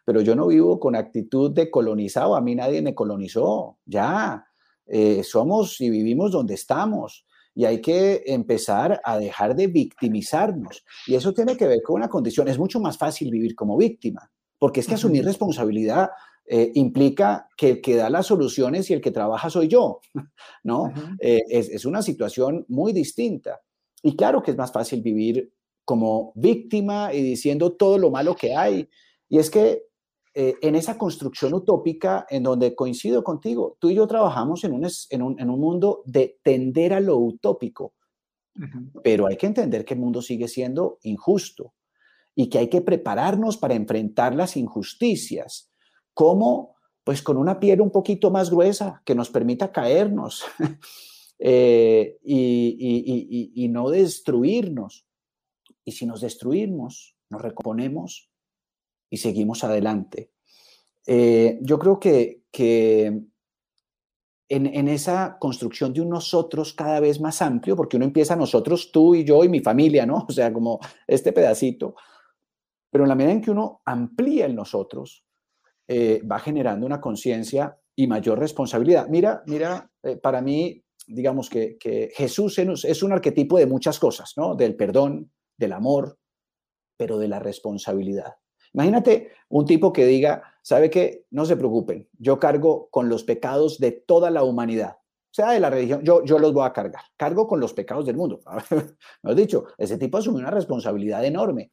[0.06, 4.46] pero yo no vivo con actitud de colonizado, a mí nadie me colonizó, ya,
[4.88, 7.26] eh, somos y vivimos donde estamos.
[7.54, 10.84] Y hay que empezar a dejar de victimizarnos.
[11.08, 12.48] Y eso tiene que ver con una condición.
[12.48, 16.10] Es mucho más fácil vivir como víctima, porque es que asumir responsabilidad
[16.48, 20.02] eh, implica que el que da las soluciones y el que trabaja soy yo,
[20.64, 20.94] ¿no?
[21.20, 23.62] Eh, es, una situación muy distinta.
[24.04, 25.52] Y claro que es más fácil vivir
[25.84, 28.88] como víctima y diciendo todo lo malo que hay.
[29.28, 29.85] Y es que
[30.36, 34.88] eh, en esa construcción utópica en donde coincido contigo, tú y yo trabajamos en un,
[35.10, 37.94] en un, mundo de tender a lo utópico,
[39.04, 41.74] pero hay que entender que el mundo sigue siendo injusto
[42.36, 45.72] y que hay que prepararnos para enfrentar las injusticias
[46.16, 46.78] ¿Cómo?
[47.04, 50.44] Pues con una piel un poquito más gruesa que nos permita caernos
[51.40, 55.06] eh, y, no destruirnos.
[55.84, 58.32] Y si nos destruimos, nos recomponemos
[59.10, 60.32] y seguimos adelante.
[61.06, 62.42] Eh, yo creo que,
[64.48, 69.16] en, esa construcción de un nosotros cada vez más amplio, porque uno empieza nosotros, tú
[69.16, 70.26] y yo y mi familia, ¿no?
[70.30, 71.96] O sea, como este pedacito.
[72.92, 75.26] Pero en la medida en que uno amplía el nosotros,
[75.88, 79.08] eh, va generando una conciencia y mayor responsabilidad.
[79.08, 81.78] Mira, mira, eh, para mí, digamos que,
[82.16, 84.56] Jesús es un arquetipo de muchas cosas, ¿no?
[84.56, 86.18] Del perdón, del amor,
[86.98, 88.34] pero de la responsabilidad.
[88.76, 91.26] Imagínate un tipo que diga, ¿sabe qué?
[91.32, 94.98] No se preocupen, yo cargo con los pecados de toda la humanidad,
[95.32, 98.18] sea de la religión, yo, yo los voy a cargar, cargo con los pecados del
[98.18, 98.42] mundo.
[99.24, 99.66] ¿No has dicho?
[99.78, 101.72] Ese tipo asume una responsabilidad enorme.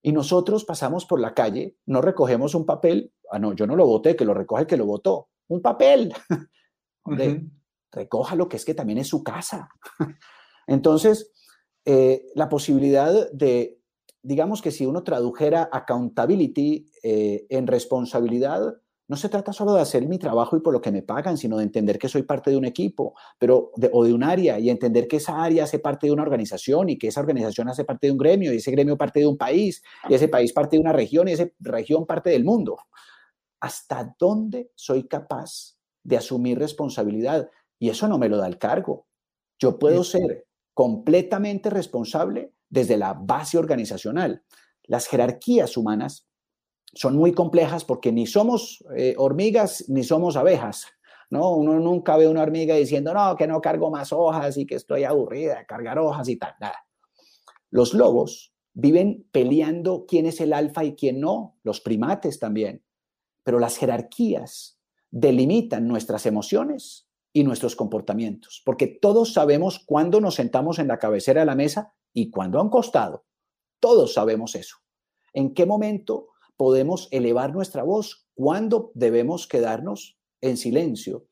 [0.00, 3.84] Y nosotros pasamos por la calle, no recogemos un papel, ah, no, yo no lo
[3.84, 6.14] voté, que lo recoge que lo votó, un papel.
[7.92, 9.68] recoja lo que es que también es su casa.
[10.66, 11.30] Entonces,
[11.84, 13.75] eh, la posibilidad de,
[14.26, 18.74] digamos que si uno tradujera accountability eh, en responsabilidad,
[19.06, 21.58] no se trata solo de hacer mi trabajo y por lo que me pagan, sino
[21.58, 25.06] de entender que soy parte de un equipo pero o de un área y entender
[25.06, 28.10] que esa área hace parte de una organización y que esa organización hace parte de
[28.10, 30.92] un gremio y ese gremio parte de un país y ese país parte de una
[30.92, 32.78] región y esa región parte del mundo.
[33.60, 37.48] ¿Hasta dónde soy capaz de asumir responsabilidad?
[37.78, 39.06] Y eso no me lo da el cargo.
[39.60, 44.42] Yo puedo ser completamente responsable desde la base organizacional.
[44.84, 46.28] Las jerarquías humanas
[46.94, 50.86] son muy complejas porque ni somos eh, hormigas ni somos abejas.
[51.30, 51.54] ¿no?
[51.54, 55.04] Uno nunca ve una hormiga diciendo, no, que no cargo más hojas y que estoy
[55.04, 56.54] aburrida de cargar hojas y tal.
[56.60, 56.86] Nada.
[57.70, 62.84] Los lobos viven peleando quién es el alfa y quién no, los primates también.
[63.42, 64.78] Pero las jerarquías
[65.10, 71.40] delimitan nuestras emociones y nuestros comportamientos, porque todos sabemos cuándo nos sentamos en la cabecera
[71.40, 73.26] de la mesa y cuándo a un costado.
[73.78, 74.78] Todos sabemos eso.
[75.34, 78.26] ¿En qué momento podemos elevar nuestra voz?
[78.34, 81.26] ¿Cuándo debemos quedarnos en silencio?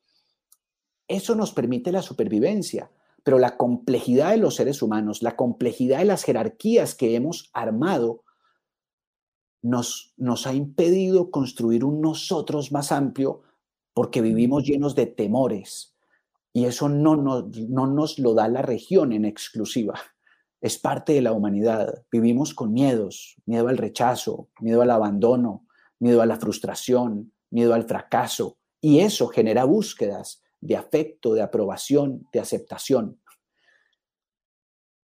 [1.07, 2.91] Eso nos permite la supervivencia,
[3.23, 8.23] pero la complejidad de los seres humanos, la complejidad de las jerarquías que hemos armado,
[9.63, 10.13] nos,
[10.45, 13.41] ha impedido construir un nosotros más amplio
[13.95, 15.95] porque vivimos llenos de temores.
[16.53, 19.99] Y eso no nos lo da la región en exclusiva.
[20.61, 22.05] Es parte de la humanidad.
[22.11, 25.67] Vivimos con miedos, miedo al rechazo, miedo al abandono,
[25.99, 28.57] miedo a la frustración, miedo al fracaso.
[28.81, 33.19] Y eso genera búsquedas de afecto, de aprobación, de aceptación.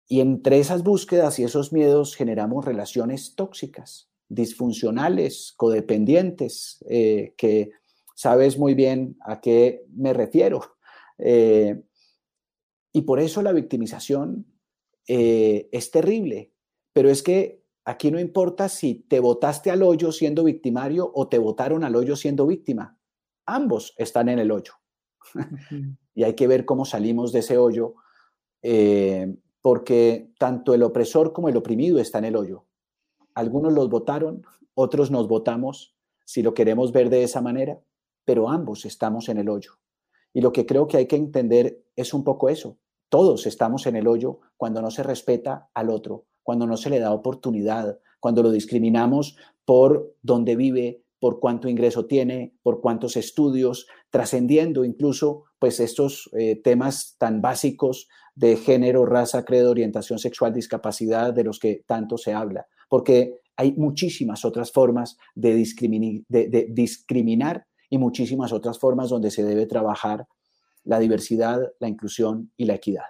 [0.07, 7.71] Y entre esas búsquedas y esos miedos generamos relaciones tóxicas, disfuncionales, codependientes, eh, que
[8.15, 10.77] sabes muy bien a qué me refiero.
[11.19, 11.81] Eh,
[12.91, 14.47] y por eso la victimización
[15.11, 16.53] eh, es terrible,
[16.93, 21.39] pero es que aquí no importa si te votaste al hoyo siendo victimario o te
[21.39, 22.95] votaron al hoyo siendo víctima.
[23.47, 24.73] Ambos están en el hoyo.
[26.13, 27.95] y hay que ver cómo salimos de ese hoyo,
[28.61, 32.67] eh, porque tanto el opresor como el oprimido está en el hoyo.
[33.33, 34.43] Algunos los votaron,
[34.75, 37.81] otros nos votamos, si lo queremos ver de esa manera,
[38.25, 39.71] pero ambos estamos en el hoyo.
[40.33, 42.77] Y lo que creo que hay que entender es un poco eso.
[43.09, 46.99] Todos estamos en el hoyo cuando no se respeta al otro, cuando no se le
[46.99, 49.35] da oportunidad, cuando lo discriminamos
[49.65, 56.55] por dónde vive, por cuánto ingreso tiene, por cuántos estudios, trascendiendo incluso pues estos eh,
[56.63, 62.33] temas tan básicos de género, raza, credo, orientación sexual, discapacidad, de los que tanto se
[62.33, 65.55] habla, porque hay muchísimas otras formas de,
[66.29, 70.27] de discriminar y muchísimas otras formas donde se debe trabajar
[70.83, 73.05] la diversidad, la inclusión y la equidad.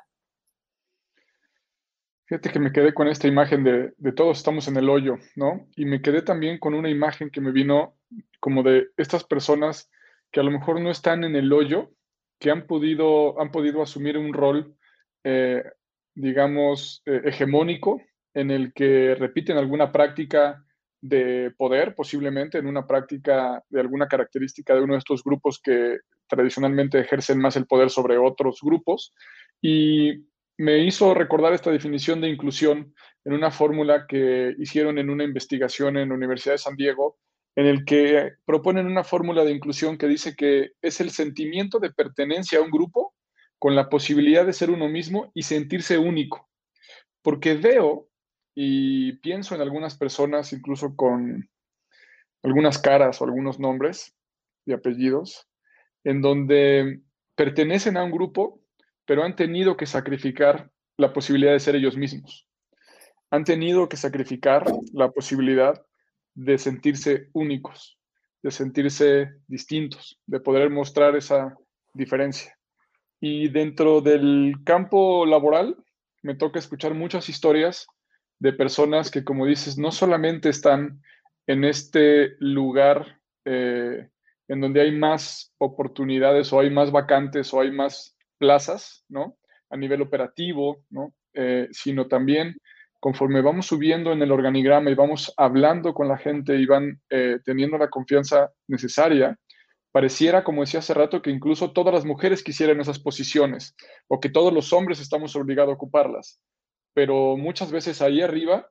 [2.30, 5.67] Fíjate que me quedé con esta imagen de, todos estamos en el hoyo, ¿no?
[5.76, 7.97] Y me quedé también con una imagen que me vino
[8.39, 9.89] como de estas personas
[10.32, 11.89] que a lo mejor no están en el hoyo,
[12.38, 14.76] que han podido, han podido asumir un rol,
[15.24, 15.63] eh,
[16.13, 17.99] digamos, eh, hegemónico,
[18.36, 20.63] en el que repiten alguna práctica
[21.01, 25.97] de poder, posiblemente en una práctica de alguna característica de uno de estos grupos que
[26.30, 29.13] tradicionalmente ejercen más el poder sobre otros grupos.
[29.61, 30.25] Y
[30.57, 32.93] me hizo recordar esta definición de inclusión
[33.25, 37.17] en una fórmula que hicieron en una investigación en la Universidad de San Diego,
[37.55, 41.91] en el que proponen una fórmula de inclusión que dice que es el sentimiento de
[41.91, 43.13] pertenencia a un grupo
[43.57, 46.47] con la posibilidad de ser uno mismo y sentirse único.
[47.21, 48.07] Porque veo
[48.55, 51.49] y pienso en algunas personas, incluso con
[52.43, 54.15] algunas caras o algunos nombres
[54.65, 55.48] y apellidos,
[56.03, 57.01] en donde
[57.35, 58.61] pertenecen a un grupo,
[59.05, 62.47] pero han tenido que sacrificar la posibilidad de ser ellos mismos.
[63.31, 65.81] Han tenido que sacrificar la posibilidad
[66.33, 67.97] de sentirse únicos,
[68.41, 71.55] de sentirse distintos, de poder mostrar esa
[71.93, 72.57] diferencia.
[73.19, 75.75] Y dentro del campo laboral
[76.21, 77.87] me toca escuchar muchas historias
[78.39, 81.01] de personas que, como dices, no solamente están
[81.47, 84.09] en este lugar eh,
[84.49, 89.37] en donde hay más oportunidades o hay más vacantes o hay más plazas, ¿no?
[89.69, 91.13] A nivel operativo, ¿no?
[91.33, 92.57] Eh, sino también
[92.99, 97.39] conforme vamos subiendo en el organigrama y vamos hablando con la gente y van eh,
[97.45, 99.39] teniendo la confianza necesaria,
[99.93, 103.73] pareciera, como decía hace rato, que incluso todas las mujeres quisieran esas posiciones
[104.09, 106.41] o que todos los hombres estamos obligados a ocuparlas
[106.93, 108.69] pero muchas veces ahí arriba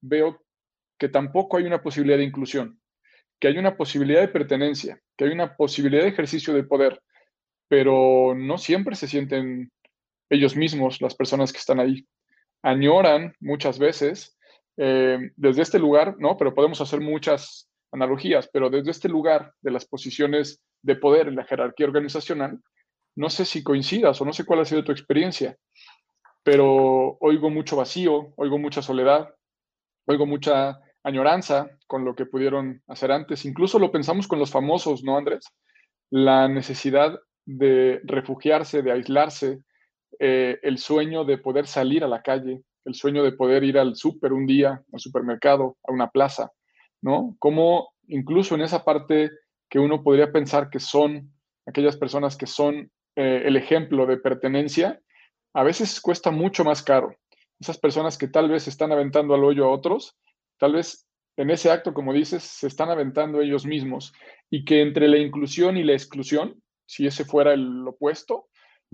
[0.00, 0.44] veo
[0.98, 2.80] que tampoco hay una posibilidad de inclusión,
[3.40, 7.02] que hay una posibilidad de pertenencia, que hay una posibilidad de ejercicio de poder,
[7.68, 9.70] pero no siempre se sienten
[10.30, 12.06] ellos mismos, las personas que están ahí.
[12.62, 14.38] Añoran muchas veces
[14.76, 16.36] eh, desde este lugar, ¿no?
[16.36, 21.36] Pero podemos hacer muchas analogías, pero desde este lugar de las posiciones de poder en
[21.36, 22.60] la jerarquía organizacional,
[23.16, 25.56] no sé si coincidas o no sé cuál ha sido tu experiencia,
[26.44, 29.34] pero oigo mucho vacío, oigo mucha soledad,
[30.06, 33.44] oigo mucha añoranza con lo que pudieron hacer antes.
[33.44, 35.44] Incluso lo pensamos con los famosos, ¿no, Andrés?
[36.10, 39.60] La necesidad de refugiarse, de aislarse,
[40.18, 43.96] eh, el sueño de poder salir a la calle, el sueño de poder ir al
[43.96, 46.50] súper un día, al supermercado, a una plaza,
[47.02, 47.36] ¿no?
[47.38, 49.30] Como incluso en esa parte
[49.68, 51.32] que uno podría pensar que son
[51.66, 55.00] aquellas personas que son eh, el ejemplo de pertenencia,
[55.54, 57.14] a veces cuesta mucho más caro.
[57.60, 60.16] Esas personas que tal vez están aventando al hoyo a otros,
[60.58, 64.12] tal vez en ese acto, como dices, se están aventando ellos mismos
[64.50, 68.48] y que entre la inclusión y la exclusión, si ese fuera el opuesto,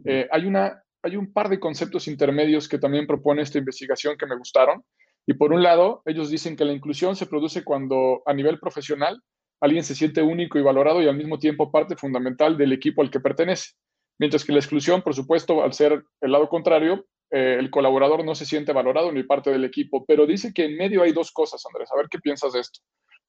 [0.05, 4.27] eh, hay, una, hay un par de conceptos intermedios que también propone esta investigación que
[4.27, 4.85] me gustaron,
[5.27, 9.23] Y por un lado, ellos dicen que la inclusión se produce cuando a nivel profesional
[9.61, 13.11] alguien se siente único y valorado y al mismo tiempo parte fundamental del equipo al
[13.11, 13.73] que pertenece.
[14.19, 18.35] Mientras que la exclusión, por supuesto, al ser el lado contrario, eh, el colaborador no
[18.35, 20.05] se siente valorado ni parte del equipo.
[20.07, 21.91] Pero dice que en medio hay dos cosas, Andrés.
[21.93, 22.81] A ver qué piensas de esto.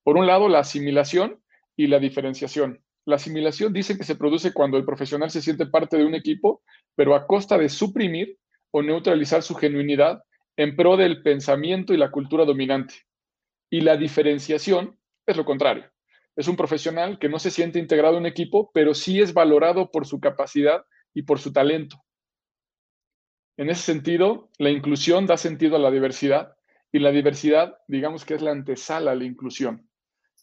[0.03, 1.41] Por un lado, la asimilación
[1.75, 2.81] y la diferenciación.
[3.05, 6.63] La asimilación dice que se produce cuando el profesional se siente parte de un equipo,
[6.95, 8.37] pero a costa de suprimir
[8.71, 10.23] o neutralizar su genuinidad
[10.57, 12.95] en pro del pensamiento y la cultura dominante.
[13.69, 15.89] Y la diferenciación es lo contrario.
[16.35, 20.05] Es un profesional que no se siente integrado en equipo, pero sí es valorado por
[20.05, 20.83] su capacidad
[21.13, 22.04] y por su talento.
[23.57, 26.55] En ese sentido, la inclusión da sentido a la diversidad
[26.91, 29.89] y la diversidad, digamos que es la antesala a la inclusión.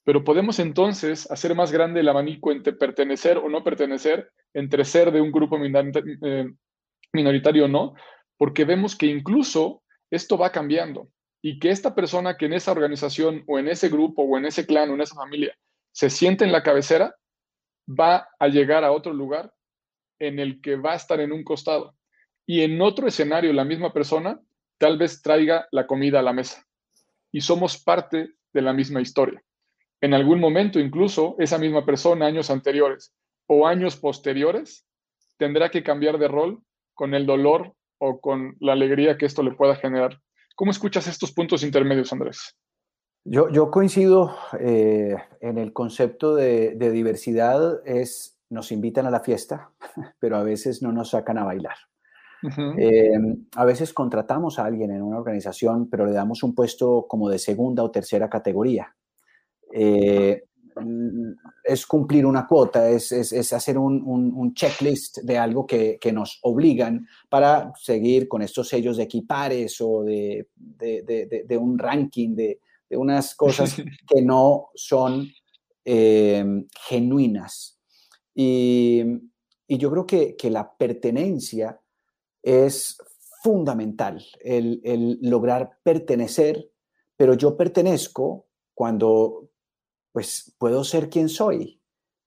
[0.05, 5.13] Pero podemos entonces hacer más grande el abanico entre pertenecer o no pertenecer, entre ser
[5.13, 6.47] de un grupo eh,
[7.13, 7.95] minoritario o no,
[8.37, 11.09] porque vemos que incluso esto va cambiando
[11.43, 14.67] y que esta persona que en esa organización o en ese grupo o en ese
[14.67, 15.55] clan o en esa familia
[15.93, 17.15] se siente en la cabecera,
[17.89, 19.53] va a llegar a otro lugar
[20.19, 21.95] en el que va a estar en un costado.
[22.53, 24.39] Y en otro escenario, la misma persona
[24.77, 26.67] tal vez traiga la comida a la mesa.
[27.33, 29.43] Y somos parte de la misma historia.
[30.03, 33.15] En algún momento, incluso, esa misma persona, años anteriores
[33.47, 34.85] o años posteriores,
[35.39, 36.61] tendrá que cambiar de rol
[36.93, 40.21] con el dolor o con la alegría que esto le pueda generar.
[40.55, 42.55] ¿Cómo escuchas estos puntos intermedios, Andrés?
[43.25, 49.71] Yo, yo coincido eh, en el concepto de, diversidad, es nos invitan a la fiesta,
[50.21, 51.77] pero a veces no nos sacan a bailar.
[52.77, 53.13] Eh,
[53.55, 57.39] a veces contratamos a alguien en una organización, pero le damos un puesto como de
[57.39, 58.95] segunda o tercera categoría.
[59.73, 60.43] Eh,
[61.65, 66.39] es cumplir una cuota, es, es, hacer un, un, checklist de algo que, que, nos
[66.43, 72.35] obligan para seguir con estos sellos de equipares o de, de, de, de un ranking
[72.35, 72.59] de,
[72.91, 73.77] unas cosas
[74.07, 75.29] que no son
[75.85, 76.45] eh,
[76.89, 77.79] genuinas.
[78.35, 79.03] Y,
[79.67, 81.79] y, yo creo que, que, la pertenencia
[82.43, 82.99] es
[83.43, 86.71] fundamental, el, el lograr pertenecer,
[87.17, 89.51] pero yo pertenezco cuando
[90.13, 91.81] pues puedo ser quien soy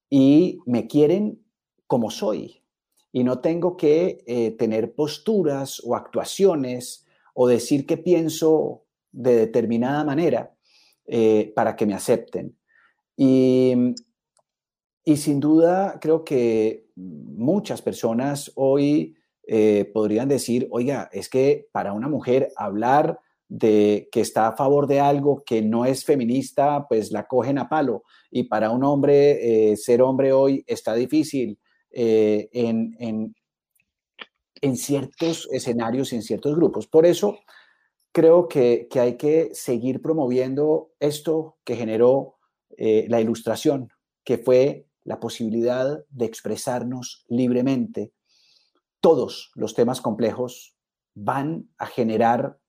[0.10, 1.46] y me quieren
[1.88, 2.64] como soy
[3.16, 10.04] y no tengo que eh, tener posturas o actuaciones o decir que pienso de determinada
[10.04, 10.54] manera
[11.06, 12.58] eh, para que me acepten.
[13.16, 13.74] Y,
[15.06, 19.16] y, sin duda creo que muchas personas hoy
[19.48, 24.88] eh, podrían decir, oiga, es que para una mujer hablar de que está a favor
[24.88, 28.04] de algo que no es feminista, pues la cogen a palo.
[28.32, 31.60] Y para un hombre, eh, ser hombre hoy está difícil
[31.92, 33.36] eh, en, en,
[34.62, 36.88] en, ciertos escenarios y en ciertos grupos.
[36.88, 37.38] Por eso
[38.12, 42.34] creo que, que hay que seguir promoviendo esto que generó
[42.78, 43.90] la ilustración,
[44.26, 48.12] que fue la posibilidad de expresarnos libremente.
[49.06, 50.76] Todos los temas complejos
[51.14, 52.60] van a generar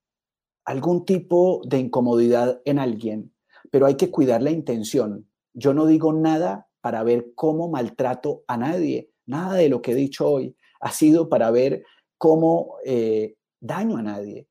[0.67, 3.35] algún tipo de incomodidad en alguien,
[3.71, 5.31] pero hay que cuidar la intención.
[5.55, 9.15] Yo no digo nada para ver cómo maltrato a nadie.
[9.25, 11.85] Nada de lo que he dicho hoy ha sido para ver
[12.19, 14.47] cómo eh, daño a nadie,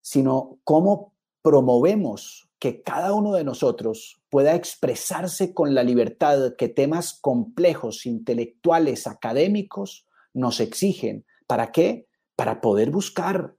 [0.00, 1.12] sino cómo
[1.42, 9.06] promovemos que cada uno de nosotros pueda expresarse con la libertad que temas complejos, intelectuales,
[9.06, 10.05] académicos
[10.36, 11.24] nos exigen.
[11.46, 12.06] ¿Para qué?
[12.36, 13.56] Para poder buscar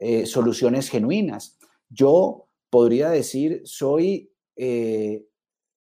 [0.00, 1.56] eh, soluciones genuinas.
[1.88, 5.24] Yo podría decir, soy eh,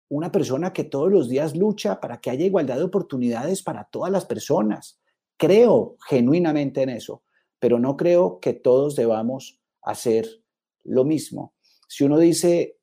[0.08, 4.10] una persona que todos los días lucha para que haya igualdad de oportunidades para todas
[4.10, 5.00] las personas.
[5.36, 7.22] Creo genuinamente en eso,
[7.60, 10.26] pero no creo que todos debamos hacer
[10.82, 11.54] lo mismo.
[11.88, 12.78] Si uno dice,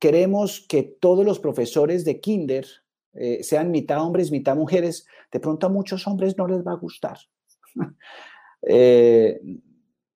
[0.00, 2.66] queremos que todos los profesores de kinder
[3.14, 6.76] eh, sean mitad hombres, mitad mujeres, de pronto a muchos hombres no les va a
[6.76, 7.18] gustar.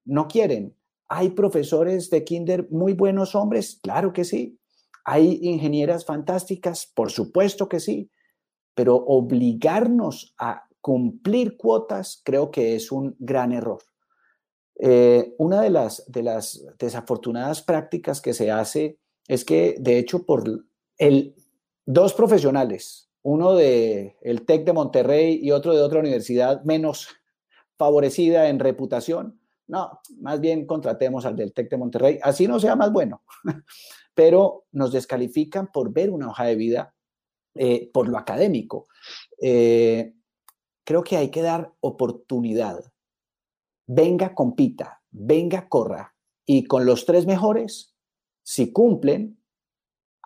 [0.04, 0.76] no quieren.
[1.08, 3.78] ¿Hay profesores de kinder muy buenos hombres?
[3.82, 4.58] Claro que sí.
[5.04, 6.90] ¿Hay ingenieras fantásticas?
[6.94, 8.10] Por supuesto que sí.
[8.74, 13.78] Pero obligarnos a cumplir cuotas creo que es un gran error.
[14.76, 20.26] Eh, una de las, de las desafortunadas prácticas que se hace es que, de hecho,
[20.26, 20.44] por
[20.98, 21.34] el,
[21.86, 27.08] dos profesionales, uno de el TEC de Monterrey y otro de otra universidad menos
[27.76, 32.76] favorecida en reputación, no, más bien contratemos al del TEC de Monterrey, así no sea
[32.76, 33.22] más bueno,
[34.14, 36.94] pero nos descalifican por ver una hoja de vida
[37.54, 38.88] eh, por lo académico.
[39.40, 40.14] Eh,
[40.84, 42.84] creo que hay que dar oportunidad.
[43.86, 46.14] Venga, compita, venga, corra.
[46.46, 47.94] y con los tres mejores,
[48.42, 49.38] si cumplen,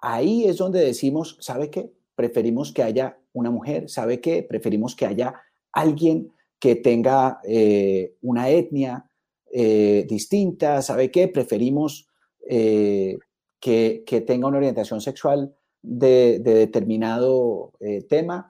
[0.02, 1.90] ahí es donde decimos, ¿sabe qué?
[2.14, 4.42] Preferimos que haya una mujer, ¿sabe qué?
[4.42, 5.34] Preferimos que haya
[5.72, 9.08] alguien que tenga eh, una etnia
[9.50, 11.28] eh, distinta, ¿sabe qué?
[11.28, 12.08] Preferimos
[12.48, 13.18] eh,
[13.60, 17.72] que, tenga una orientación sexual de, determinado
[18.08, 18.48] tema,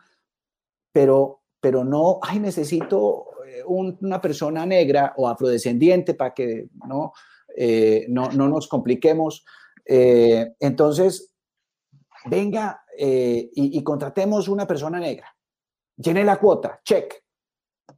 [0.92, 3.26] pero, pero no, ay, necesito
[3.66, 7.12] una persona negra o afrodescendiente para que no,
[8.08, 9.44] no, no, nos compliquemos.
[9.84, 11.34] entonces,
[12.26, 15.34] venga y, y contratemos una persona negra.
[15.96, 17.14] Llene la cuota, check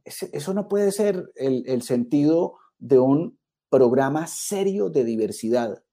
[0.05, 5.83] eso no puede ser el, sentido de un programa serio de diversidad.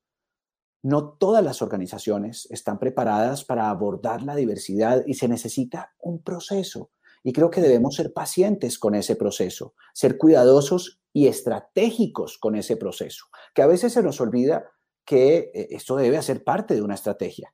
[0.82, 6.90] No todas las organizaciones están preparadas para abordar la diversidad y se necesita un proceso.
[7.24, 12.76] Y creo que debemos ser pacientes con ese proceso, ser cuidadosos y estratégicos con ese
[12.76, 14.70] proceso, que a veces se nos olvida
[15.04, 17.52] que eh, esto debe hacer parte de una estrategia.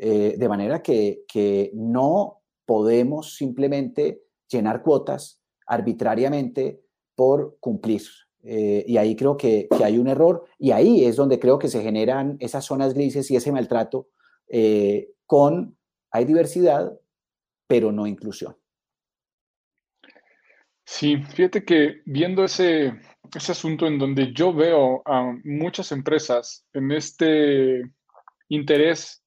[0.00, 6.80] Eh, de manera que, que no podemos simplemente llenar cuotas arbitrariamente
[7.14, 8.02] por cumplir.
[8.42, 11.82] Eh, y ahí creo que, hay un error y ahí es donde creo que se
[11.82, 14.08] generan esas zonas grises y ese maltrato
[14.48, 15.76] eh, con,
[16.10, 16.92] hay diversidad,
[17.66, 18.56] pero no inclusión.
[20.86, 22.94] Sí, fíjate que viendo ese,
[23.34, 27.82] ese asunto en donde yo veo a muchas empresas en este
[28.48, 29.22] interés,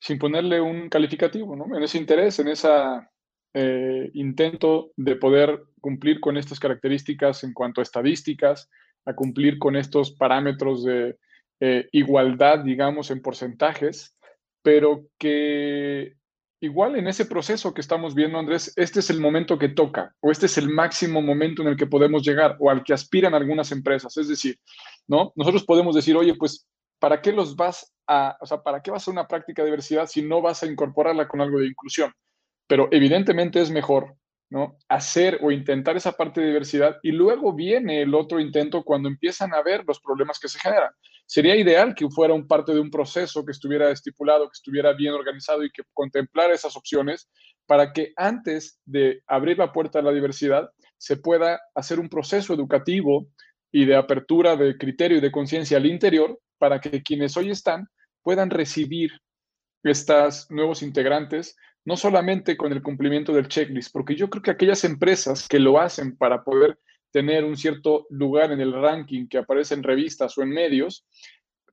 [0.00, 1.76] sin ponerle un calificativo, ¿no?
[1.76, 3.10] En ese interés, en esa
[3.54, 8.68] eh, intento de poder cumplir con estas características en cuanto a estadísticas,
[9.04, 11.16] a cumplir con estos parámetros de
[11.60, 14.14] eh, igualdad, digamos, en porcentajes,
[14.62, 16.14] pero que
[16.60, 20.30] igual en ese proceso que estamos viendo, Andrés, este es el momento que toca, o
[20.30, 23.72] este es el máximo momento en el que podemos llegar, o al que aspiran algunas
[23.72, 24.16] empresas.
[24.16, 24.58] Es decir,
[25.06, 25.32] ¿no?
[25.36, 26.68] Nosotros podemos decir, oye, pues,
[26.98, 30.22] ¿para qué los vas o sea, ¿para qué vas a una práctica de diversidad si
[30.22, 32.12] no vas a incorporarla con algo de inclusión?
[32.68, 34.14] pero evidentemente es mejor
[34.50, 34.78] ¿no?
[34.88, 39.52] hacer o intentar esa parte de diversidad y luego viene el otro intento cuando empiezan
[39.52, 40.90] a ver los problemas que se generan.
[41.26, 45.12] Sería ideal que fuera un parte de un proceso que estuviera estipulado, que estuviera bien
[45.12, 47.28] organizado y que contemplara esas opciones
[47.66, 52.54] para que antes de abrir la puerta a la diversidad se pueda hacer un proceso
[52.54, 53.28] educativo
[53.70, 57.86] y de apertura de criterio y de conciencia al interior para que quienes hoy están
[58.28, 59.12] puedan recibir
[59.82, 61.56] estos nuevos integrantes
[61.86, 65.80] no solamente con el cumplimiento del checklist, porque yo creo que aquellas empresas que lo
[65.80, 66.78] hacen para poder
[67.10, 71.06] tener un cierto lugar en el ranking que aparece en revistas o en medios,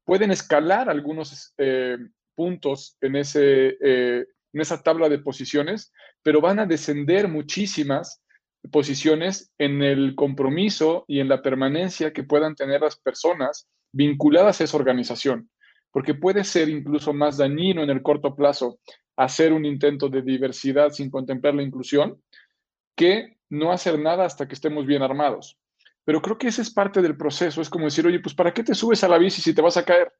[0.05, 1.97] pueden escalar algunos eh,
[2.35, 5.91] puntos en, ese, eh, en esa tabla de posiciones,
[6.23, 8.23] pero van a descender muchísimas
[8.71, 14.63] posiciones en el compromiso y en la permanencia que puedan tener las personas vinculadas a
[14.63, 15.49] esa organización,
[15.95, 18.79] porque puede ser incluso más dañino en el corto plazo
[19.15, 22.21] hacer un intento de diversidad sin contemplar la inclusión
[22.97, 25.57] que no hacer nada hasta que estemos bien armados.
[26.03, 27.61] Pero creo que ese es parte del proceso.
[27.61, 29.77] Es como decir, oye, pues ¿para qué te subes a la bici si te vas
[29.77, 30.11] a caer?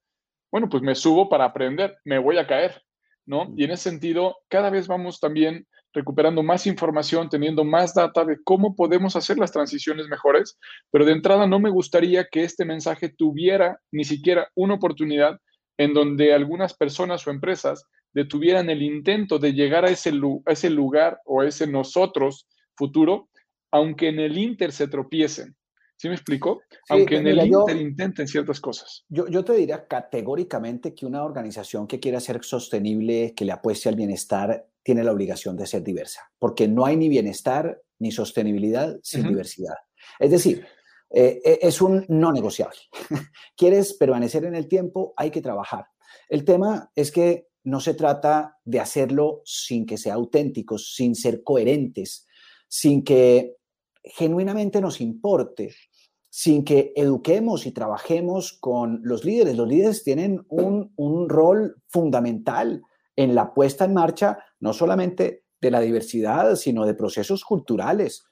[0.50, 2.82] Bueno, pues me subo para aprender, me voy a caer,
[3.26, 3.54] ¿no?
[3.58, 8.38] Y en ese sentido, cada vez vamos también recuperando más información, teniendo más data de
[8.46, 10.58] cómo podemos hacer las transiciones mejores,
[10.90, 15.38] pero de entrada no me gustaría que este mensaje tuviera ni siquiera una oportunidad
[15.78, 20.14] en donde algunas personas o empresas detuvieran el intento de llegar a ese,
[20.48, 23.30] ese lugar o a ese nosotros futuro,
[23.72, 25.56] aunque en el Inter se tropiecen.
[25.98, 26.62] ¿Sí me explico?
[26.90, 29.06] aunque en el Inter intenten ciertas cosas.
[29.08, 33.88] Yo, yo te diría categóricamente que una organización que quiera ser sostenible, que le apueste
[33.88, 38.98] al bienestar, tiene la obligación de ser diversa, porque no hay ni bienestar ni sostenibilidad
[39.02, 39.76] sin diversidad.
[40.20, 40.66] Es decir,
[41.18, 42.78] eh, eh, es un no negociable.
[43.56, 45.86] Quieres permanecer en el tiempo, hay que trabajar.
[46.28, 51.42] El tema es que no se trata de hacerlo sin que sea auténticos, sin ser
[51.42, 52.28] coherentes,
[52.68, 53.56] sin que
[54.04, 55.74] genuinamente nos importe,
[56.30, 59.56] sin que eduquemos y trabajemos con los líderes.
[59.56, 62.82] Los líderes tienen un, rol fundamental
[63.16, 68.26] en la puesta en marcha, no solamente de la diversidad, sino de procesos culturales.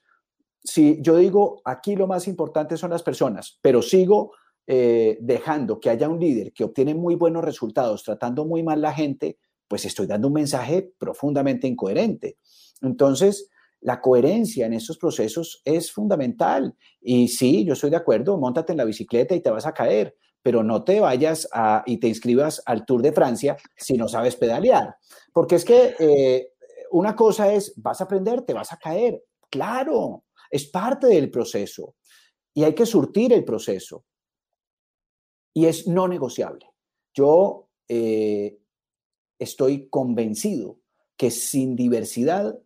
[0.64, 4.32] Si yo digo, aquí lo más importante son las personas, pero sigo
[4.66, 8.94] eh, dejando que haya un líder que obtiene muy buenos resultados tratando muy mal la
[8.94, 9.38] gente,
[9.68, 12.38] pues estoy dando un mensaje profundamente incoherente.
[12.80, 13.50] Entonces,
[13.84, 16.74] la coherencia en estos procesos es fundamental.
[17.02, 20.16] Y sí, yo estoy de acuerdo, montate en la bicicleta y te vas a caer,
[20.42, 21.46] pero no te vayas
[21.84, 24.96] y te inscribas al Tour de Francia si no sabes pedalear.
[25.34, 26.52] Porque es que eh,
[26.92, 29.22] una cosa es, vas a aprender, te vas a caer.
[29.50, 31.96] Claro, es parte del proceso
[32.54, 34.04] y hay que surtir el proceso.
[35.56, 36.66] y es no negociable.
[37.12, 38.58] Yo eh,
[39.38, 40.80] estoy convencido
[41.16, 42.58] que sin diversidad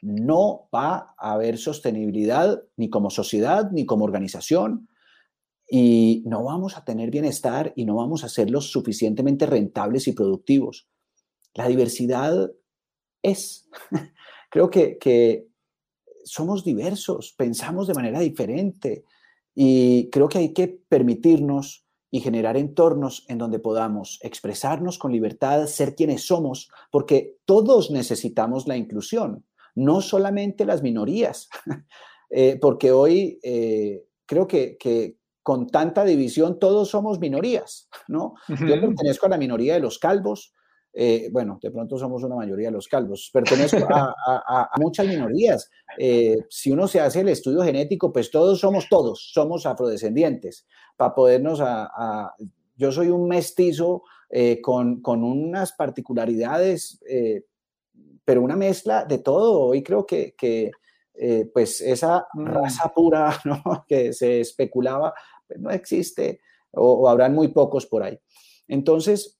[0.00, 4.88] no va a haber sostenibilidad ni como sociedad ni como organización
[5.68, 10.12] y no vamos a tener bienestar y no vamos a ser lo suficientemente rentables y
[10.12, 10.88] productivos.
[11.54, 12.50] La diversidad
[13.22, 13.68] es,
[14.50, 15.49] creo que, que
[16.24, 19.04] somos diversos, pensamos de manera diferente.
[19.54, 25.66] Y creo que hay que permitirnos y generar entornos en donde podamos expresarnos con libertad,
[25.66, 29.44] ser quienes somos, porque todos necesitamos la inclusión,
[29.74, 31.48] no solamente las minorías,
[32.30, 38.34] eh, porque hoy eh, creo que, que, con tanta división todos somos minorías, ¿no?
[38.46, 40.52] Yo pertenezco a la minoría de los calvos,
[40.92, 45.70] eh, bueno, de pronto somos una mayoría de los calvos, pertenezco a, muchas minorías.
[46.48, 50.66] si uno se hace el estudio genético, pues todos somos todos, somos afrodescendientes
[50.96, 52.34] para podernos a,
[52.76, 57.44] yo soy un mestizo eh, con, con, unas particularidades, eh,
[58.24, 59.60] pero una mezcla de todo.
[59.60, 60.70] Hoy creo que, que
[61.14, 62.46] eh, pues esa mm.
[62.46, 63.84] raza pura ¿no?
[63.86, 65.12] que se especulaba
[65.46, 66.40] pues no existe
[66.72, 68.18] o, o habrán muy pocos por ahí.
[68.68, 69.39] Entonces,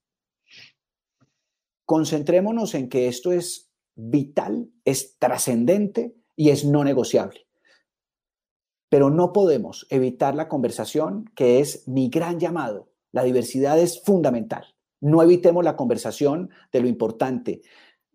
[1.90, 7.48] concentrémonos en que esto es vital, es trascendente y es no negociable
[8.90, 12.90] pero no podemos evitar la conversación, que es mi gran llamado.
[13.12, 14.74] La diversidad es fundamental.
[15.00, 17.62] No evitemos la conversación de lo importante.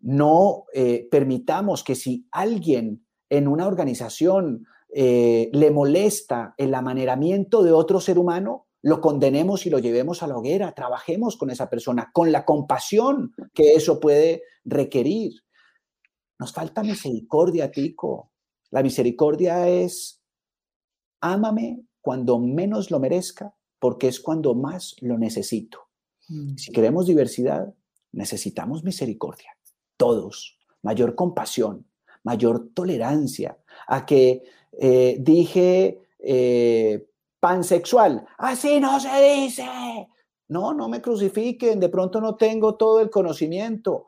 [0.00, 7.72] No eh, permitamos que si alguien en una organización eh, le molesta el amaneramiento de
[7.72, 10.72] otro ser humano, lo condenemos y lo llevemos a la hoguera.
[10.72, 15.42] Trabajemos con esa persona, con la compasión que eso puede requerir.
[16.38, 18.30] Nos falta misericordia, Tico.
[18.70, 20.22] La misericordia es
[21.20, 25.88] ámame cuando menos lo merezca, porque es cuando más lo necesito.
[26.28, 26.54] Mm.
[26.56, 27.74] Si queremos diversidad,
[28.12, 29.58] necesitamos misericordia,
[29.96, 31.88] todos, mayor compasión,
[32.22, 33.58] mayor tolerancia,
[33.88, 34.44] a que
[34.78, 37.08] eh, dije eh,
[37.40, 39.66] pansexual, así no se dice.
[40.48, 44.06] No, no me crucifiquen, de pronto no tengo todo el conocimiento,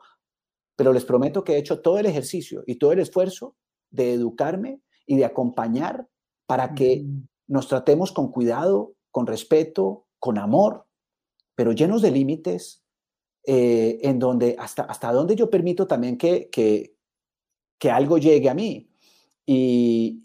[0.75, 3.55] pero les prometo que he hecho todo el ejercicio y todo el esfuerzo
[3.91, 6.07] de educarme y de acompañar
[6.45, 7.05] para que
[7.47, 10.85] nos tratemos con cuidado, con respeto, con amor,
[11.55, 12.83] pero llenos de límites,
[13.45, 16.95] eh, en donde hasta, hasta donde yo permito también que, que,
[17.77, 18.89] que algo llegue a mí.
[19.45, 20.23] Y,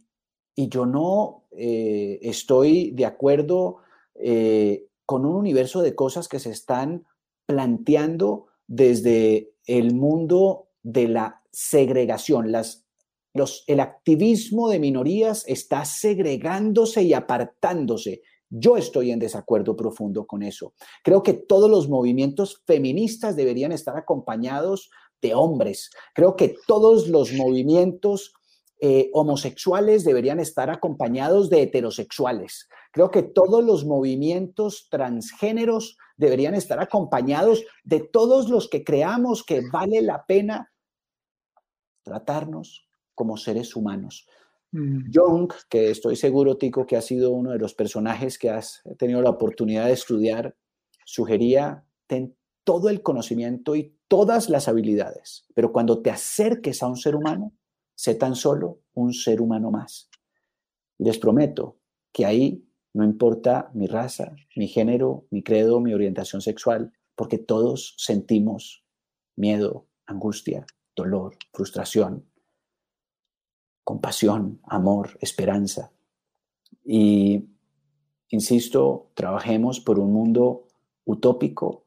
[0.54, 3.78] y yo no eh, estoy de acuerdo
[4.14, 7.06] eh, con un universo de cosas que se están
[7.46, 12.84] planteando desde el mundo de la segregación, las
[13.66, 18.22] el activismo de minorías está segregándose y apartándose.
[18.48, 20.74] Yo estoy en desacuerdo profundo con eso.
[21.02, 24.90] Creo que todos los movimientos feministas deberían estar acompañados
[25.20, 25.90] de hombres.
[26.14, 28.34] Creo que todos los movimientos
[28.86, 32.68] eh, homosexuales deberían estar acompañados de heterosexuales.
[32.92, 39.62] Creo que todos los movimientos transgéneros deberían estar acompañados de todos los que creamos que
[39.72, 40.70] vale la pena
[42.02, 44.28] tratarnos como seres humanos.
[44.72, 45.10] Mm.
[45.14, 49.22] Jung, que estoy seguro, Tico, que ha sido uno de los personajes que has tenido
[49.22, 50.54] la oportunidad de estudiar,
[51.06, 56.98] sugería, ten todo el conocimiento y todas las habilidades, pero cuando te acerques a un
[56.98, 57.54] ser humano,
[57.94, 60.10] sé tan solo un ser humano más.
[60.98, 61.78] Les prometo
[62.12, 67.94] que ahí no importa mi raza, mi género, mi credo, mi orientación sexual, porque todos
[67.98, 68.84] sentimos
[69.36, 70.64] miedo, angustia,
[70.94, 72.24] dolor, frustración,
[73.82, 75.92] compasión, amor, esperanza.
[76.84, 77.46] Y,
[78.28, 80.68] insisto, trabajemos por un mundo
[81.04, 81.84] utópico,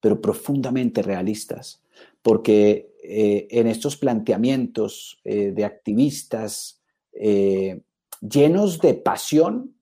[0.00, 1.82] pero profundamente realistas,
[2.22, 6.80] porque eh, en estos planteamientos eh, de activistas
[7.12, 7.82] eh,
[8.20, 9.74] llenos de pasión,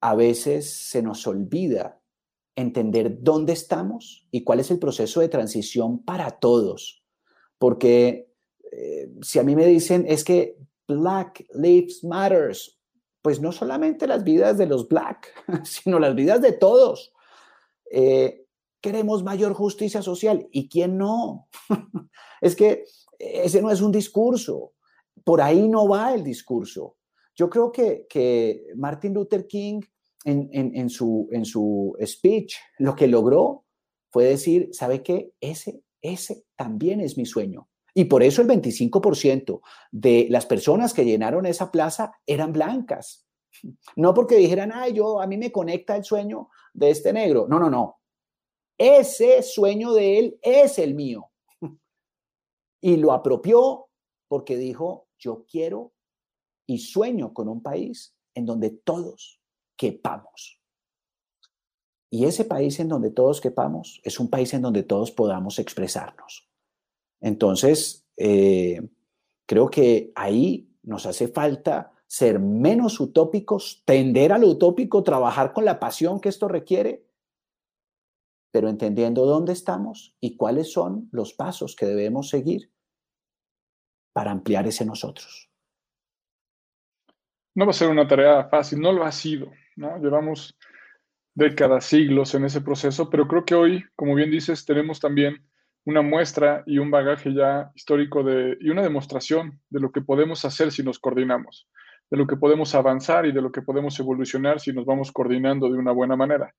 [0.00, 2.00] a veces se nos olvida
[2.54, 7.02] entender dónde estamos y cuál es el proceso de transición para todos.
[7.58, 8.28] Porque
[9.20, 10.56] si a mí me dicen, es que
[10.86, 12.78] Black Lives Matters.
[13.22, 15.32] Pues no solamente las vidas de los black,
[15.64, 17.12] sino las vidas de todos.
[18.82, 20.46] Queremos mayor justicia social.
[20.50, 21.48] ¿Y quién no?
[22.42, 22.84] es que
[23.18, 24.72] ese no es un discurso.
[25.24, 26.96] Por ahí no va el discurso.
[27.34, 29.80] Yo creo que, que Martin Luther King
[30.24, 33.64] en, en, su, en su speech lo que logró
[34.10, 35.32] fue decir, ¿sabe qué?
[35.40, 37.68] Ese, ese también es mi sueño.
[37.94, 39.60] Y por eso el 25%
[39.90, 43.26] de las personas que llenaron esa plaza eran blancas.
[43.96, 47.46] No porque dijeran, ay, yo, a mí me conecta el sueño de este negro.
[47.48, 48.01] No, no, no.
[48.82, 51.30] Ese sueño de él es el mío.
[52.80, 53.86] Y lo apropió
[54.26, 55.92] porque dijo, yo quiero
[56.66, 59.40] y sueño con un país en donde todos
[59.76, 60.60] quepamos.
[62.10, 66.50] Y ese país en donde todos quepamos es un país en donde todos podamos expresarnos.
[67.20, 68.80] Entonces, eh,
[69.46, 75.64] creo que ahí nos hace falta ser menos utópicos, tender a lo utópico, trabajar con
[75.64, 77.11] la pasión que esto requiere,
[78.52, 82.70] pero entendiendo dónde estamos y cuáles son los pasos que debemos seguir
[84.12, 85.50] para ampliar ese nosotros.
[87.54, 89.98] No va a ser una tarea fácil, no lo ha sido, ¿no?
[89.98, 90.56] Llevamos
[91.34, 95.46] décadas, siglos en ese proceso, pero creo que hoy, como bien dices, tenemos también
[95.84, 100.44] una muestra y un bagaje ya histórico de, y una demostración de lo que podemos
[100.44, 101.68] hacer si nos coordinamos,
[102.10, 105.70] de lo que podemos avanzar y de lo que podemos evolucionar si nos vamos coordinando
[105.70, 106.54] de una buena manera.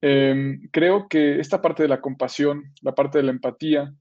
[0.00, 3.92] Em, creo que esta parte de la compasión, la parte de la empatía,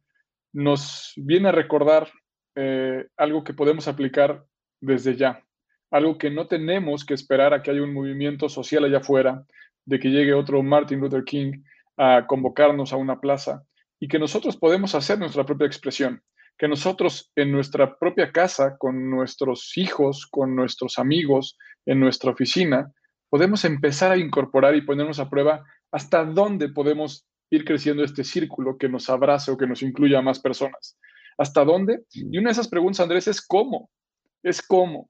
[0.54, 2.10] nos viene a recordar
[2.56, 4.45] eh, algo que podemos aplicar
[4.80, 5.43] desde ya,
[5.91, 9.43] algo que no tenemos que esperar a que haya un movimiento social allá afuera,
[9.86, 11.64] de que llegue otro Martin Luther King
[11.98, 13.64] a convocarnos a una plaza
[14.00, 16.22] y que nosotros podemos hacer nuestra propia expresión,
[16.58, 22.91] que nosotros en nuestra propia casa, con nuestros hijos, con nuestros amigos, en nuestra oficina,
[23.30, 28.77] podemos empezar a incorporar y ponernos a prueba hasta dónde podemos ir creciendo este círculo
[28.77, 30.97] que nos abrace o que nos incluya a más personas.
[31.38, 32.03] ¿Hasta dónde?
[32.11, 33.89] Y una de esas preguntas, Andrés, es cómo.
[34.43, 35.09] Es cómo.